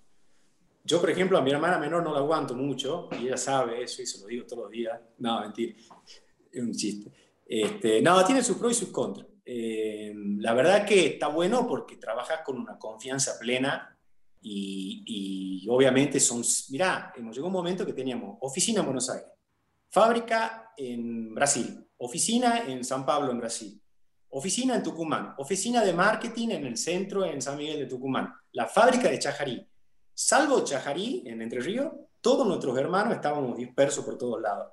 Yo, 0.84 1.02
por 1.02 1.10
ejemplo, 1.10 1.36
a 1.40 1.42
mi 1.42 1.50
hermana 1.50 1.80
menor 1.80 2.04
no 2.04 2.14
la 2.14 2.20
aguanto 2.20 2.54
mucho, 2.54 3.10
y 3.20 3.26
ella 3.26 3.38
sabe 3.38 3.82
eso 3.82 4.04
y 4.04 4.06
se 4.06 4.22
lo 4.22 4.28
digo 4.28 4.46
todos 4.46 4.66
los 4.66 4.72
días. 4.72 5.00
No, 5.18 5.42
mentira, 5.42 5.74
es 6.52 6.62
un 6.62 6.74
chiste. 6.74 7.12
Este, 7.44 8.04
no, 8.04 8.24
tiene 8.24 8.44
sus 8.44 8.58
pros 8.58 8.74
y 8.74 8.76
sus 8.76 8.90
contras. 8.90 9.26
Eh, 9.44 10.14
la 10.16 10.54
verdad 10.54 10.86
que 10.86 11.08
está 11.08 11.30
bueno 11.30 11.68
porque 11.68 11.96
trabajas 11.96 12.42
con 12.46 12.60
una 12.60 12.78
confianza 12.78 13.40
plena 13.40 13.98
y, 14.40 15.66
obviamente 15.70 16.20
son, 16.20 16.44
mirá, 16.70 17.14
hemos 17.18 17.36
llegado 17.36 17.48
un 17.48 17.54
momento 17.54 17.84
que 17.84 17.94
teníamos 17.94 18.38
oficina 18.42 18.82
en 18.82 18.86
Buenos 18.86 19.10
Aires, 19.10 19.28
fábrica 19.90 20.72
en 20.78 21.34
Brasil, 21.34 21.84
oficina 21.98 22.64
en 22.68 22.84
San 22.84 23.08
Pablo, 23.08 23.32
en 23.32 23.40
Brasil, 23.40 23.82
oficina 24.30 24.76
en 24.76 24.84
Tucumán, 24.84 25.34
oficina 25.38 25.84
de 25.84 25.94
marketing 25.94 26.50
en 26.50 26.66
el 26.66 26.78
centro 26.78 27.26
en 27.26 27.42
San 27.42 27.58
Miguel 27.58 27.80
de 27.80 27.86
Tucumán, 27.86 28.34
la 28.52 28.68
fábrica 28.68 29.10
de 29.10 29.20
Chajarí. 29.20 29.68
Salvo 30.14 30.64
Chajarí, 30.64 31.24
en 31.26 31.42
Entre 31.42 31.60
Ríos, 31.60 31.92
todos 32.22 32.48
nuestros 32.48 32.78
hermanos 32.78 33.14
estábamos 33.14 33.58
dispersos 33.58 34.04
por 34.04 34.18
todos 34.18 34.42
lados. 34.42 34.72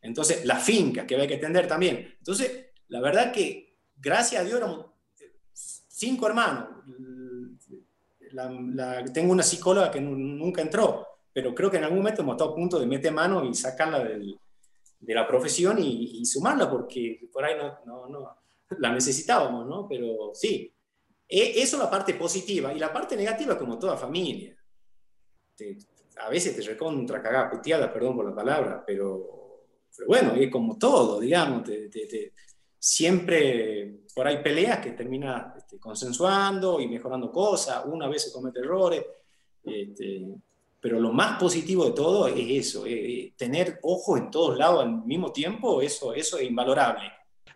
Entonces, 0.00 0.44
la 0.44 0.56
finca 0.56 1.06
que 1.06 1.16
había 1.16 1.26
que 1.26 1.34
atender 1.34 1.66
también. 1.66 2.14
Entonces, 2.18 2.66
la 2.88 3.00
verdad 3.00 3.32
que, 3.32 3.76
gracias 3.96 4.40
a 4.40 4.44
Dios, 4.44 4.58
éramos 4.58 4.86
cinco 5.52 6.28
hermanos 6.28 6.68
tengo 9.12 9.32
una 9.32 9.42
psicóloga 9.42 9.90
que 9.90 10.00
nunca 10.00 10.62
entró, 10.62 11.06
pero 11.32 11.54
creo 11.54 11.70
que 11.70 11.78
en 11.78 11.84
algún 11.84 11.98
momento 11.98 12.22
hemos 12.22 12.34
estado 12.34 12.52
a 12.52 12.54
punto 12.54 12.78
de 12.78 12.86
meter 12.86 13.12
mano 13.12 13.44
y 13.44 13.54
sacarla 13.54 14.04
de 14.04 15.14
la 15.14 15.26
profesión 15.26 15.78
y, 15.78 16.24
sumarla, 16.24 16.70
porque 16.70 17.28
por 17.32 17.44
ahí 17.44 17.54
no, 17.56 18.06
no, 18.08 18.36
la 18.78 18.92
necesitábamos, 18.92 19.66
¿no? 19.66 19.86
Pero 19.88 20.32
sí, 20.34 20.72
e, 21.28 21.60
eso 21.60 21.76
es 21.76 21.82
la 21.82 21.90
parte 21.90 22.14
positiva. 22.14 22.72
Y 22.72 22.78
la 22.78 22.92
parte 22.92 23.16
negativa, 23.16 23.58
como 23.58 23.78
toda 23.78 23.96
familia. 23.96 24.56
a 26.18 26.28
veces 26.28 26.56
te 26.56 26.62
recontra 26.62 27.22
cagada, 27.22 27.50
puteada, 27.50 27.92
perdón 27.92 28.16
por 28.16 28.28
la 28.28 28.34
palabra, 28.34 28.84
pero, 28.86 29.66
pero 29.96 30.06
bueno, 30.06 30.34
es 30.34 30.50
como 30.50 30.78
todo, 30.78 31.20
digamos, 31.20 31.68
siempre 32.78 34.00
por 34.14 34.26
ahí 34.26 34.42
peleas 34.42 34.78
que 34.78 34.92
termina 34.92 35.54
este, 35.56 35.78
consensuando 35.78 36.80
y 36.80 36.88
mejorando 36.88 37.30
cosas, 37.30 37.84
una 37.86 38.08
vez 38.08 38.24
se 38.24 38.32
comete 38.32 38.60
errores, 38.60 39.04
este, 39.64 40.26
pero 40.80 41.00
lo 41.00 41.12
más 41.12 41.38
positivo 41.38 41.84
de 41.84 41.92
todo 41.92 42.28
es 42.28 42.66
eso, 42.66 42.84
tener 43.36 43.78
ojos 43.82 44.18
en 44.20 44.30
todos 44.30 44.56
lados 44.56 44.84
al 44.84 45.04
mismo 45.04 45.32
tiempo, 45.32 45.82
eso, 45.82 46.14
eso 46.14 46.38
es 46.38 46.48
invalorable. 46.48 47.10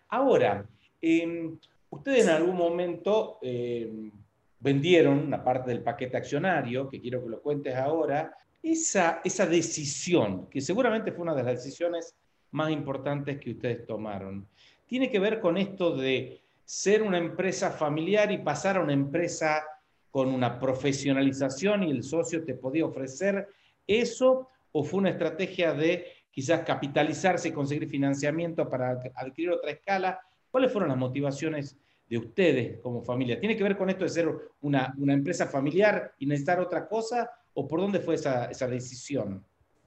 Ahora, 0.09 0.65
em, 1.03 1.59
ustedes 1.91 2.23
en 2.23 2.29
algún 2.29 2.55
momento 2.55 3.37
em, 3.43 4.11
vendieron 4.59 5.19
una 5.19 5.43
parte 5.43 5.69
del 5.69 5.83
paquete 5.83 6.17
accionario, 6.17 6.89
que 6.89 6.99
quiero 6.99 7.23
que 7.23 7.29
lo 7.29 7.41
cuentes 7.41 7.75
ahora, 7.75 8.35
esa, 8.63 9.21
esa 9.23 9.45
decisión, 9.45 10.47
que 10.49 10.61
seguramente 10.61 11.11
fue 11.11 11.23
una 11.23 11.35
de 11.35 11.43
las 11.43 11.63
decisiones 11.63 12.15
más 12.51 12.71
importantes 12.71 13.39
que 13.39 13.51
ustedes 13.51 13.85
tomaron 13.85 14.47
tiene 14.93 15.09
que 15.09 15.17
ver 15.17 15.39
con 15.39 15.57
esto 15.57 15.95
de 15.95 16.39
ser 16.65 17.01
una 17.01 17.17
empresa 17.17 17.71
familiar 17.71 18.31
y 18.31 18.37
pasar 18.37 18.77
a 18.77 18.81
una 18.81 18.93
empresa 18.93 19.63
con 20.11 20.27
una 20.27 20.59
profesionalización 20.59 21.81
y 21.81 21.89
el 21.89 22.03
socio 22.03 22.45
te 22.45 22.53
podía 22.53 22.85
ofrecer 22.85 23.47
eso 23.87 24.49
o 24.71 24.83
fue 24.83 24.99
una 24.99 25.09
estrategia 25.09 25.73
de 25.73 26.05
quizás 26.29 26.61
capitalizarse 26.61 27.49
y 27.49 27.51
conseguir 27.51 27.89
financiamiento 27.89 28.69
para 28.69 28.99
adquirir 29.15 29.49
otra 29.49 29.71
escala? 29.71 30.21
¿Cuáles 30.53 30.71
fueron 30.71 30.89
las 30.89 30.99
motivaciones 30.99 31.75
de 32.07 32.15
ustedes 32.15 32.79
como 32.79 33.01
familia? 33.01 33.39
¿Tiene 33.39 33.57
que 33.57 33.63
ver 33.63 33.75
con 33.75 33.89
esto 33.89 34.03
de 34.03 34.09
ser 34.11 34.29
una, 34.61 34.93
empresa 35.07 35.47
familiar 35.47 36.13
y 36.19 36.27
necesitar 36.27 36.59
otra 36.59 36.87
cosa 36.87 37.27
o 37.55 37.67
por 37.67 37.81
dónde 37.81 37.99
fue 37.99 38.13
esa, 38.13 38.45
esa 38.45 38.67
decisión? 38.67 39.43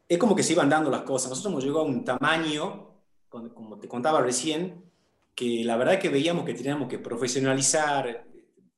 Es 0.09 0.18
como 0.18 0.35
que 0.35 0.42
se 0.42 0.55
iban 0.55 0.68
dando 0.68 0.90
las 0.90 1.02
cosas. 1.02 1.31
Nosotros 1.31 1.52
hemos 1.52 1.64
llegado 1.64 1.83
a 1.83 1.88
un 1.88 2.05
tamaño, 2.05 2.90
como 3.29 3.79
te 3.79 3.87
contaba 3.87 4.20
recién, 4.20 4.83
que 5.37 5.62
la 5.64 5.76
verdad 5.76 6.00
que 6.00 6.09
veíamos 6.09 6.44
que 6.44 6.55
teníamos 6.55 6.88
que 6.88 6.98
profesionalizar 6.98 8.26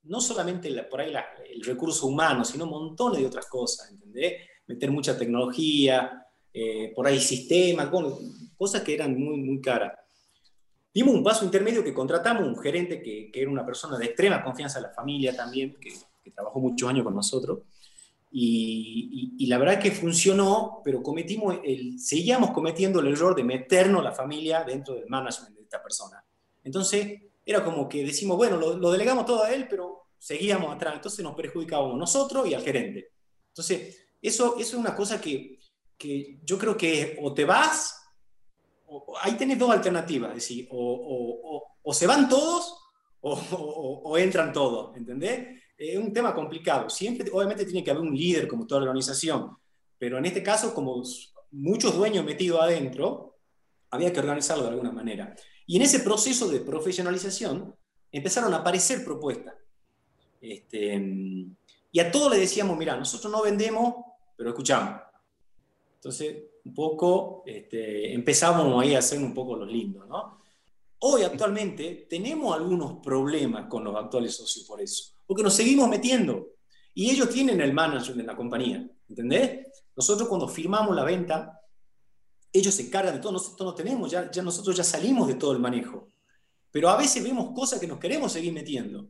no 0.03 0.20
solamente 0.20 0.70
por 0.90 1.01
ahí 1.01 1.14
el 1.51 1.64
recurso 1.64 2.07
humano, 2.07 2.44
sino 2.44 2.66
montones 2.66 3.20
de 3.20 3.27
otras 3.27 3.46
cosas, 3.46 3.92
¿entendés? 3.92 4.42
Meter 4.66 4.90
mucha 4.90 5.16
tecnología, 5.16 6.22
eh, 6.53 6.92
por 6.94 7.07
ahí 7.07 7.18
sistemas, 7.18 7.88
cosas 8.59 8.83
que 8.83 8.92
eran 8.92 9.18
muy, 9.18 9.38
muy 9.38 9.59
caras. 9.62 9.92
Dimos 10.92 11.14
un 11.14 11.22
paso 11.22 11.44
intermedio 11.44 11.85
que 11.85 11.94
contratamos 11.94 12.46
un 12.46 12.59
gerente 12.59 13.03
que, 13.03 13.31
que 13.31 13.42
era 13.42 13.51
una 13.51 13.64
persona 13.64 13.98
de 13.98 14.07
extrema 14.07 14.42
confianza 14.42 14.79
en 14.79 14.85
la 14.85 14.90
familia 14.90 15.37
también, 15.37 15.77
que, 15.81 15.92
trabajó 16.35 16.61
muchos 16.61 16.87
años 16.90 17.05
con 17.05 17.14
nosotros, 17.14 17.61
y, 18.31 19.35
y, 19.38 19.46
la 19.46 19.57
verdad 19.57 19.81
que 19.81 19.90
funcionó, 19.90 20.83
pero 20.85 21.03
cometimos 21.03 21.57
el, 21.64 21.98
seguíamos 21.98 22.51
cometiendo 22.51 23.01
el 23.01 23.07
error 23.07 23.35
de 23.35 23.42
meternos 23.42 24.05
la 24.05 24.12
familia 24.12 24.62
dentro 24.62 24.94
del 24.94 25.09
management 25.09 25.57
de 25.57 25.62
esta 25.62 25.83
persona. 25.83 26.22
Entonces, 26.62 27.22
era 27.48 27.64
como 27.64 27.88
que 27.88 28.05
decimos, 28.05 28.37
bueno, 28.37 28.59
lo, 28.59 28.90
delegamos 28.90 29.24
todo 29.24 29.42
a 29.42 29.55
él, 29.55 29.66
pero 29.70 30.09
seguíamos 30.18 30.77
atrás. 30.77 30.96
Entonces 30.96 31.24
nos 31.24 31.35
perjudicábamos 31.35 31.96
nosotros 31.96 32.46
y 32.46 32.53
al 32.53 32.62
gerente. 32.62 33.12
Entonces, 33.48 34.07
eso, 34.20 34.57
eso 34.59 34.61
es 34.61 34.74
una 34.74 34.94
cosa 34.94 35.18
que, 35.18 35.59
que 35.96 36.40
yo 36.44 36.59
creo 36.59 36.77
que 36.77 37.16
o 37.22 37.33
te 37.33 37.46
vas, 37.46 37.97
o, 38.88 39.14
ahí 39.20 39.35
tenés 39.35 39.59
dos 39.59 39.70
alternativas, 39.70 40.31
es 40.31 40.37
decir, 40.37 40.68
o, 40.70 41.92
se 41.92 42.07
van 42.07 42.29
todos 42.29 42.77
o, 43.20 44.16
entran 44.18 44.53
todos, 44.53 44.96
¿entendés? 44.96 45.61
Es 45.77 45.98
un 45.98 46.12
tema 46.12 46.35
complicado. 46.35 46.90
Siempre, 46.90 47.31
obviamente, 47.33 47.64
tiene 47.64 47.85
que 47.85 47.90
haber 47.90 48.03
un 48.03 48.14
líder 48.14 48.48
como 48.48 48.66
toda 48.66 48.83
organización, 48.83 49.57
pero 49.98 50.18
en 50.18 50.27
este 50.27 50.42
caso, 50.42 50.74
como 50.74 51.03
muchos 51.53 51.94
dueños 51.94 52.24
metidos 52.24 52.61
adentro, 52.61 53.37
había 53.90 54.12
que 54.12 54.20
organizarlo 54.20 54.64
de 54.64 54.70
alguna 54.70 54.92
manera. 54.92 55.35
Y 55.66 55.77
en 55.77 55.83
ese 55.83 56.01
proceso 56.01 56.48
de 56.48 56.61
profesionalización 56.61 57.74
empezaron 58.11 58.53
a 58.55 58.59
aparecer 58.59 59.05
propuestas. 59.05 59.55
Este, 60.40 60.94
y 61.90 62.01
a 62.01 62.11
todos 62.11 62.33
le 62.33 62.38
decíamos, 62.38 62.77
mira, 62.77 62.96
nosotros 62.96 63.33
no 63.33 63.42
vendemos, 63.42 63.94
pero 64.37 64.51
escuchamos. 64.51 65.01
Entonces, 65.94 66.44
un 66.68 66.74
poco 66.74 67.42
este, 67.46 68.12
empezamos 68.12 68.83
ahí 68.83 68.94
a 68.94 68.98
hacer 68.98 69.18
un 69.18 69.33
poco 69.33 69.57
los 69.57 69.68
lindos, 69.68 70.07
¿no? 70.07 70.38
Hoy 71.00 71.22
actualmente 71.22 72.07
tenemos 72.11 72.54
algunos 72.54 73.00
problemas 73.02 73.68
con 73.68 73.85
los 73.85 73.96
actuales 73.96 74.37
socios 74.37 74.66
por 74.66 74.81
eso, 74.81 75.14
porque 75.26 75.42
nos 75.42 75.54
seguimos 75.54 75.88
metiendo. 75.88 76.48
Y 76.92 77.11
ellos 77.11 77.31
tienen 77.31 77.61
el 77.61 77.72
manager 77.72 78.16
de 78.16 78.24
la 78.24 78.37
compañía, 78.37 78.87
¿entendés? 79.09 79.66
Nosotros 79.96 80.28
cuando 80.28 80.48
firmamos 80.48 80.94
la 80.94 81.04
venta, 81.04 81.61
ellos 82.52 82.74
se 82.74 82.83
encargan 82.83 83.14
de 83.14 83.20
todo, 83.20 83.33
nosotros 83.33 83.66
no 83.66 83.74
tenemos, 83.74 84.11
ya, 84.11 84.31
ya 84.31 84.42
nosotros 84.42 84.76
ya 84.76 84.85
salimos 84.85 85.28
de 85.28 85.37
todo 85.37 85.52
el 85.52 85.61
manejo. 85.61 86.09
Pero 86.70 86.90
a 86.90 86.98
veces 86.98 87.22
vemos 87.22 87.54
cosas 87.54 87.81
que 87.81 87.87
nos 87.87 87.98
queremos 87.98 88.33
seguir 88.33 88.52
metiendo. 88.52 89.09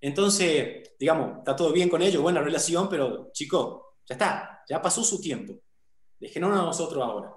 Entonces, 0.00 0.90
digamos, 0.98 1.38
está 1.38 1.54
todo 1.56 1.72
bien 1.72 1.88
con 1.88 2.02
ellos, 2.02 2.20
buena 2.20 2.42
relación, 2.42 2.88
pero 2.88 3.30
chicos, 3.32 3.80
ya 4.06 4.14
está, 4.14 4.64
ya 4.68 4.82
pasó 4.82 5.02
su 5.04 5.20
tiempo. 5.20 5.54
Déjenos 6.22 6.52
a 6.52 6.62
nosotros 6.62 7.02
ahora. 7.02 7.34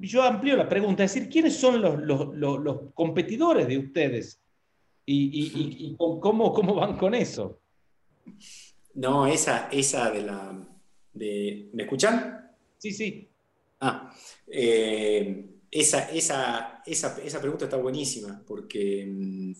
Yo 0.00 0.22
amplío 0.22 0.56
la 0.56 0.68
pregunta, 0.68 1.02
es 1.02 1.12
decir, 1.12 1.28
¿quiénes 1.28 1.56
son 1.56 1.82
los, 1.82 1.98
los, 1.98 2.32
los, 2.36 2.80
competidores 2.94 3.66
de 3.66 3.78
ustedes? 3.78 4.40
¿Y, 5.04 5.24
y, 5.24 5.88
y 5.88 5.96
cómo, 5.96 6.52
cómo, 6.52 6.76
van 6.76 6.96
con 6.96 7.16
eso? 7.16 7.58
No, 8.94 9.26
esa, 9.26 9.68
esa 9.72 10.08
de 10.12 10.22
la... 10.22 10.68
De, 11.12 11.68
¿Me 11.72 11.82
escuchan? 11.82 12.48
Sí, 12.78 12.92
sí. 12.92 13.28
Ah, 13.80 14.14
eh, 14.46 15.44
esa, 15.68 16.10
esa, 16.12 16.80
esa, 16.86 17.18
esa, 17.24 17.40
pregunta 17.40 17.64
está 17.64 17.76
buenísima, 17.76 18.40
porque 18.46 19.04
mm, 19.04 19.52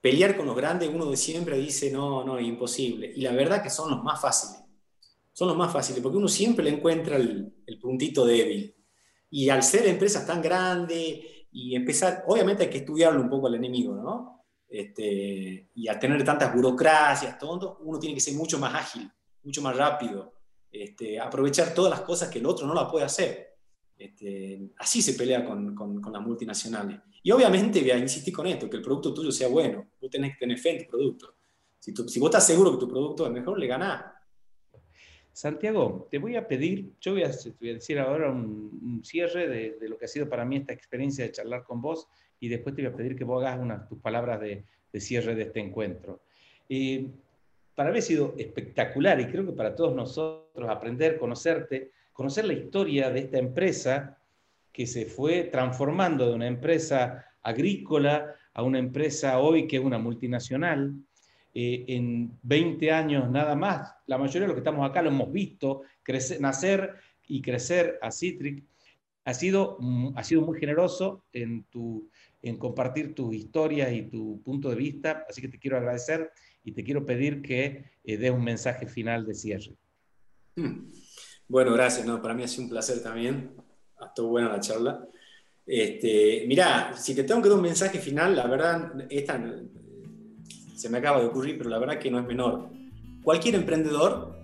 pelear 0.00 0.36
con 0.36 0.46
los 0.46 0.56
grandes, 0.56 0.88
uno 0.94 1.10
de 1.10 1.16
siempre 1.16 1.58
dice, 1.58 1.90
no, 1.90 2.22
no, 2.22 2.38
es 2.38 2.46
imposible. 2.46 3.12
Y 3.16 3.22
la 3.22 3.32
verdad 3.32 3.64
que 3.64 3.70
son 3.70 3.90
los 3.90 4.04
más 4.04 4.20
fáciles. 4.20 4.67
Son 5.38 5.46
los 5.46 5.56
más 5.56 5.72
fáciles, 5.72 6.02
porque 6.02 6.18
uno 6.18 6.26
siempre 6.26 6.64
le 6.64 6.72
encuentra 6.72 7.14
el, 7.14 7.62
el 7.64 7.78
puntito 7.78 8.26
débil. 8.26 8.74
Y 9.30 9.48
al 9.50 9.62
ser 9.62 9.86
empresas 9.86 10.26
tan 10.26 10.42
grandes 10.42 11.20
y 11.52 11.76
empezar, 11.76 12.24
obviamente 12.26 12.64
hay 12.64 12.70
que 12.70 12.78
estudiarlo 12.78 13.22
un 13.22 13.30
poco 13.30 13.46
al 13.46 13.54
enemigo, 13.54 13.94
¿no? 13.94 14.46
Este, 14.68 15.70
y 15.76 15.86
al 15.86 15.96
tener 16.00 16.24
tantas 16.24 16.52
burocracias, 16.52 17.38
todo, 17.38 17.78
uno 17.82 18.00
tiene 18.00 18.16
que 18.16 18.20
ser 18.20 18.34
mucho 18.34 18.58
más 18.58 18.74
ágil, 18.74 19.08
mucho 19.44 19.62
más 19.62 19.76
rápido, 19.76 20.32
este, 20.72 21.20
aprovechar 21.20 21.72
todas 21.72 21.90
las 21.90 22.00
cosas 22.00 22.30
que 22.30 22.40
el 22.40 22.46
otro 22.46 22.66
no 22.66 22.74
la 22.74 22.88
puede 22.88 23.04
hacer. 23.04 23.58
Este, 23.96 24.72
así 24.78 25.00
se 25.00 25.14
pelea 25.14 25.44
con, 25.44 25.72
con, 25.72 26.00
con, 26.00 26.12
las 26.12 26.22
multinacionales. 26.22 26.98
Y 27.22 27.30
obviamente 27.30 27.80
voy 27.80 27.92
a 27.92 27.98
insistir 27.98 28.34
con 28.34 28.48
esto, 28.48 28.68
que 28.68 28.78
el 28.78 28.82
producto 28.82 29.14
tuyo 29.14 29.30
sea 29.30 29.46
bueno. 29.46 29.88
Vos 30.00 30.10
tenés 30.10 30.32
que 30.32 30.40
tener 30.40 30.58
fe 30.58 30.70
en 30.70 30.84
tu 30.84 30.90
producto. 30.90 31.36
Si, 31.78 31.94
tú, 31.94 32.08
si 32.08 32.18
vos 32.18 32.28
estás 32.28 32.44
seguro 32.44 32.72
que 32.72 32.78
tu 32.78 32.88
producto 32.88 33.24
es 33.24 33.30
mejor, 33.30 33.56
le 33.56 33.68
ganás. 33.68 34.17
Santiago, 35.38 36.08
te 36.10 36.18
voy 36.18 36.34
a 36.34 36.48
pedir, 36.48 36.94
yo 37.00 37.12
voy 37.12 37.22
a, 37.22 37.30
voy 37.60 37.70
a 37.70 37.74
decir 37.74 37.96
ahora 38.00 38.28
un, 38.28 39.00
cierre 39.04 39.46
de, 39.46 39.88
lo 39.88 39.96
que 39.96 40.06
ha 40.06 40.08
sido 40.08 40.28
para 40.28 40.44
mí 40.44 40.56
esta 40.56 40.72
experiencia 40.72 41.24
de 41.24 41.30
charlar 41.30 41.62
con 41.62 41.80
vos 41.80 42.08
y 42.40 42.48
después 42.48 42.74
te 42.74 42.82
voy 42.82 42.90
a 42.90 42.96
pedir 42.96 43.14
que 43.14 43.22
vos 43.22 43.44
hagas 43.44 43.60
unas 43.60 43.88
tus 43.88 44.00
palabras 44.00 44.40
de, 44.40 44.64
de 44.92 45.00
cierre 45.00 45.36
de 45.36 45.44
este 45.44 45.60
encuentro. 45.60 46.22
Eh, 46.68 47.06
para 47.76 47.92
mí 47.92 47.98
ha 47.98 48.02
sido 48.02 48.34
espectacular 48.36 49.20
y 49.20 49.26
creo 49.26 49.46
que 49.46 49.52
para 49.52 49.76
todos 49.76 49.94
nosotros 49.94 50.68
aprender, 50.68 51.20
conocerte, 51.20 51.92
conocer 52.12 52.44
la 52.44 52.54
historia 52.54 53.08
de 53.08 53.20
esta 53.20 53.38
empresa 53.38 54.18
que 54.72 54.88
se 54.88 55.06
fue 55.06 55.44
transformando 55.44 56.28
de 56.28 56.34
una 56.34 56.48
empresa 56.48 57.26
agrícola 57.42 58.34
a 58.54 58.64
una 58.64 58.80
empresa 58.80 59.38
hoy 59.38 59.68
que 59.68 59.76
es 59.76 59.84
una 59.84 59.98
multinacional. 59.98 60.96
Eh, 61.60 61.84
en 61.88 62.38
20 62.44 62.92
años 62.92 63.28
nada 63.28 63.56
más, 63.56 63.92
la 64.06 64.16
mayoría 64.16 64.42
de 64.42 64.46
los 64.46 64.54
que 64.54 64.60
estamos 64.60 64.88
acá 64.88 65.02
lo 65.02 65.08
hemos 65.08 65.32
visto 65.32 65.82
crecer, 66.04 66.40
nacer 66.40 66.94
y 67.26 67.42
crecer 67.42 67.98
a 68.00 68.12
Citric. 68.12 68.64
Ha 69.24 69.34
sido, 69.34 69.76
ha 70.14 70.22
sido 70.22 70.42
muy 70.42 70.60
generoso 70.60 71.24
en, 71.32 71.64
tu, 71.64 72.08
en 72.42 72.58
compartir 72.58 73.12
tus 73.12 73.34
historias 73.34 73.92
y 73.92 74.02
tu 74.02 74.40
punto 74.44 74.70
de 74.70 74.76
vista, 74.76 75.26
así 75.28 75.40
que 75.40 75.48
te 75.48 75.58
quiero 75.58 75.76
agradecer 75.76 76.30
y 76.62 76.70
te 76.70 76.84
quiero 76.84 77.04
pedir 77.04 77.42
que 77.42 77.86
eh, 78.04 78.16
des 78.16 78.30
un 78.30 78.44
mensaje 78.44 78.86
final 78.86 79.26
de 79.26 79.34
cierre. 79.34 79.74
Hmm. 80.54 80.92
Bueno, 81.48 81.72
gracias. 81.72 82.06
No, 82.06 82.22
para 82.22 82.34
mí 82.34 82.44
ha 82.44 82.48
sido 82.48 82.62
un 82.62 82.70
placer 82.70 83.02
también. 83.02 83.56
Estuvo 84.00 84.28
buena 84.28 84.48
la 84.48 84.60
charla. 84.60 85.08
Este, 85.66 86.44
mirá, 86.46 86.96
si 86.96 87.16
te 87.16 87.24
tengo 87.24 87.42
que 87.42 87.48
dar 87.48 87.58
un 87.58 87.64
mensaje 87.64 87.98
final, 87.98 88.36
la 88.36 88.46
verdad, 88.46 89.06
esta 89.10 89.44
se 90.78 90.88
me 90.88 90.98
acaba 90.98 91.18
de 91.18 91.26
ocurrir, 91.26 91.58
pero 91.58 91.70
la 91.70 91.78
verdad 91.80 91.98
que 91.98 92.08
no 92.08 92.20
es 92.20 92.26
menor. 92.26 92.70
Cualquier 93.24 93.56
emprendedor, 93.56 94.38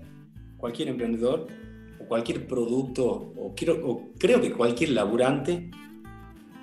cualquier 0.57 0.89
emprendedor, 0.89 1.47
o 2.01 2.09
cualquier 2.09 2.49
producto, 2.49 3.33
o, 3.37 3.55
creo 3.55 4.41
que 4.41 4.53
cualquier 4.53 4.91
laburante, 4.91 5.71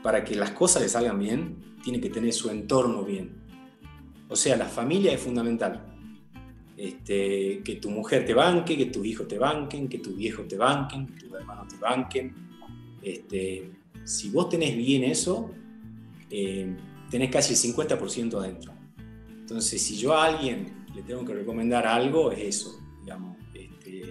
para 0.03 0.25
que 0.25 0.35
las 0.35 0.51
cosas 0.51 0.81
le 0.81 0.89
salgan 0.89 1.17
bien, 1.17 1.77
tiene 1.81 2.01
que 2.01 2.09
tener 2.09 2.33
su 2.33 2.49
entorno 2.49 3.05
bien. 3.05 3.31
O 4.27 4.35
sea, 4.35 4.57
la 4.57 4.65
familia 4.65 5.13
es 5.13 5.21
fundamental. 5.21 5.87
Este, 6.75 7.61
que 7.63 7.75
tu 7.77 7.91
mujer 7.91 8.25
te 8.25 8.33
banque, 8.33 8.75
que 8.77 8.87
tus 8.87 9.05
hijos 9.05 9.25
te 9.29 9.39
banquen, 9.39 9.87
que 9.87 9.99
tus 9.99 10.17
viejos 10.17 10.49
te 10.49 10.57
banquen, 10.57 11.07
que 11.07 11.13
tus 11.13 11.31
hermanos 11.31 11.69
te 11.69 11.77
banquen. 11.77 12.35
Este, 13.01 13.71
si 14.03 14.31
vos 14.31 14.49
tenés 14.49 14.75
bien 14.75 15.05
eso, 15.05 15.49
eh, 16.29 16.75
tenés 17.09 17.31
casi 17.31 17.53
el 17.53 17.73
50% 17.73 18.37
adentro. 18.37 18.80
Entonces, 19.51 19.81
si 19.81 19.97
yo 19.97 20.13
a 20.13 20.27
alguien 20.27 20.85
le 20.95 21.03
tengo 21.03 21.25
que 21.25 21.33
recomendar 21.33 21.85
algo, 21.85 22.31
es 22.31 22.39
eso, 22.39 22.79
digamos. 23.01 23.35
Este, 23.53 24.01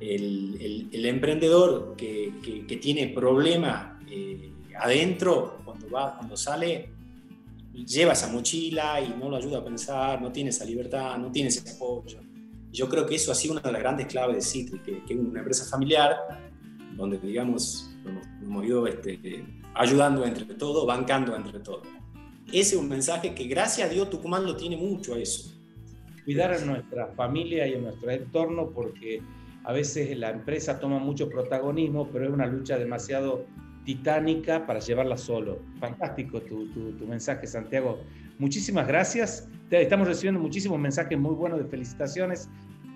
el, 0.00 0.56
el, 0.60 0.88
el, 0.90 1.06
emprendedor 1.06 1.94
que, 1.96 2.32
que, 2.42 2.66
que 2.66 2.76
tiene 2.78 3.06
problemas 3.06 4.02
eh, 4.10 4.52
adentro, 4.76 5.58
cuando, 5.64 5.88
va, 5.88 6.16
cuando 6.16 6.36
sale, 6.36 6.90
lleva 7.72 8.14
esa 8.14 8.32
mochila 8.32 9.00
y 9.00 9.10
no 9.10 9.28
lo 9.28 9.36
ayuda 9.36 9.58
a 9.58 9.64
pensar, 9.64 10.20
no 10.20 10.32
tiene 10.32 10.50
esa 10.50 10.64
libertad, 10.64 11.16
no 11.16 11.30
tiene 11.30 11.50
ese 11.50 11.76
apoyo. 11.76 12.18
Yo 12.72 12.88
creo 12.88 13.06
que 13.06 13.14
eso 13.14 13.30
ha 13.30 13.36
sido 13.36 13.52
una 13.52 13.62
de 13.62 13.70
las 13.70 13.80
grandes 13.80 14.08
claves 14.08 14.34
de 14.34 14.42
Citri, 14.42 14.80
que, 14.80 15.04
es 15.08 15.20
una 15.20 15.38
empresa 15.38 15.64
familiar 15.70 16.16
donde, 16.96 17.16
digamos, 17.18 17.88
nos 18.02 18.26
hemos 18.42 18.66
ido 18.66 18.88
este, 18.88 19.44
ayudando 19.72 20.24
entre 20.24 20.46
todos, 20.56 20.84
bancando 20.84 21.36
entre 21.36 21.60
todos. 21.60 21.86
Ese 22.52 22.74
es 22.74 22.80
un 22.80 22.88
mensaje 22.88 23.34
que, 23.34 23.44
gracias 23.44 23.88
a 23.88 23.92
Dios, 23.92 24.10
Tucumán 24.10 24.44
lo 24.44 24.56
tiene 24.56 24.76
mucho 24.76 25.14
a 25.14 25.18
eso. 25.18 25.52
Cuidar 26.24 26.52
a 26.52 26.64
nuestra 26.64 27.08
familia 27.08 27.66
y 27.66 27.74
a 27.74 27.78
nuestro 27.78 28.10
entorno, 28.10 28.70
porque 28.70 29.22
a 29.64 29.72
veces 29.72 30.16
la 30.18 30.30
empresa 30.30 30.78
toma 30.78 30.98
mucho 30.98 31.28
protagonismo, 31.28 32.08
pero 32.12 32.26
es 32.26 32.30
una 32.30 32.46
lucha 32.46 32.78
demasiado 32.78 33.46
titánica 33.84 34.66
para 34.66 34.80
llevarla 34.80 35.16
solo. 35.16 35.60
Fantástico 35.78 36.40
tu, 36.42 36.66
tu, 36.72 36.92
tu 36.92 37.06
mensaje, 37.06 37.46
Santiago. 37.46 38.00
Muchísimas 38.38 38.86
gracias. 38.86 39.48
Te, 39.68 39.82
estamos 39.82 40.06
recibiendo 40.06 40.40
muchísimos 40.40 40.78
mensajes 40.78 41.18
muy 41.18 41.34
buenos 41.34 41.58
de 41.58 41.66
felicitaciones 41.66 42.48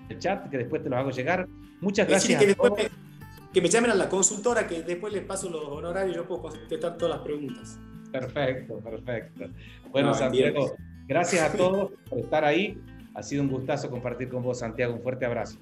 el 0.09 0.19
chat, 0.19 0.49
que 0.49 0.57
después 0.57 0.83
te 0.83 0.89
los 0.89 0.99
hago 0.99 1.11
llegar. 1.11 1.47
Muchas 1.81 2.07
gracias. 2.07 2.39
Que, 2.39 2.47
después 2.47 2.73
me, 2.77 2.89
que 3.53 3.61
me 3.61 3.69
llamen 3.69 3.91
a 3.91 3.95
la 3.95 4.09
consultora, 4.09 4.67
que 4.67 4.83
después 4.83 5.13
les 5.13 5.23
paso 5.23 5.49
los 5.49 5.63
honorarios 5.65 6.15
y 6.15 6.17
yo 6.17 6.27
puedo 6.27 6.43
contestar 6.43 6.97
todas 6.97 7.17
las 7.17 7.25
preguntas. 7.25 7.79
Perfecto, 8.19 8.79
perfecto. 8.79 9.45
Bueno, 9.91 10.09
no, 10.09 10.13
Santiago, 10.13 10.75
gracias 11.07 11.41
a 11.41 11.51
todos 11.57 11.91
por 12.09 12.19
estar 12.19 12.45
ahí. 12.45 12.81
Ha 13.13 13.23
sido 13.23 13.43
un 13.43 13.49
gustazo 13.49 13.89
compartir 13.89 14.29
con 14.29 14.43
vos, 14.43 14.59
Santiago. 14.59 14.93
Un 14.93 15.01
fuerte 15.01 15.25
abrazo. 15.25 15.57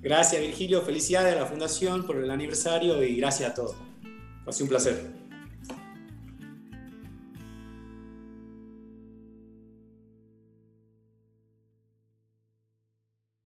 Gracias, 0.00 0.40
Virgilio. 0.40 0.82
Felicidades 0.82 1.34
a 1.34 1.40
la 1.40 1.46
Fundación 1.46 2.06
por 2.06 2.16
el 2.16 2.30
aniversario 2.30 3.02
y 3.02 3.16
gracias 3.16 3.50
a 3.50 3.54
todos. 3.54 3.76
Ha 4.46 4.52
sido 4.52 4.64
un 4.64 4.68
placer. 4.70 5.17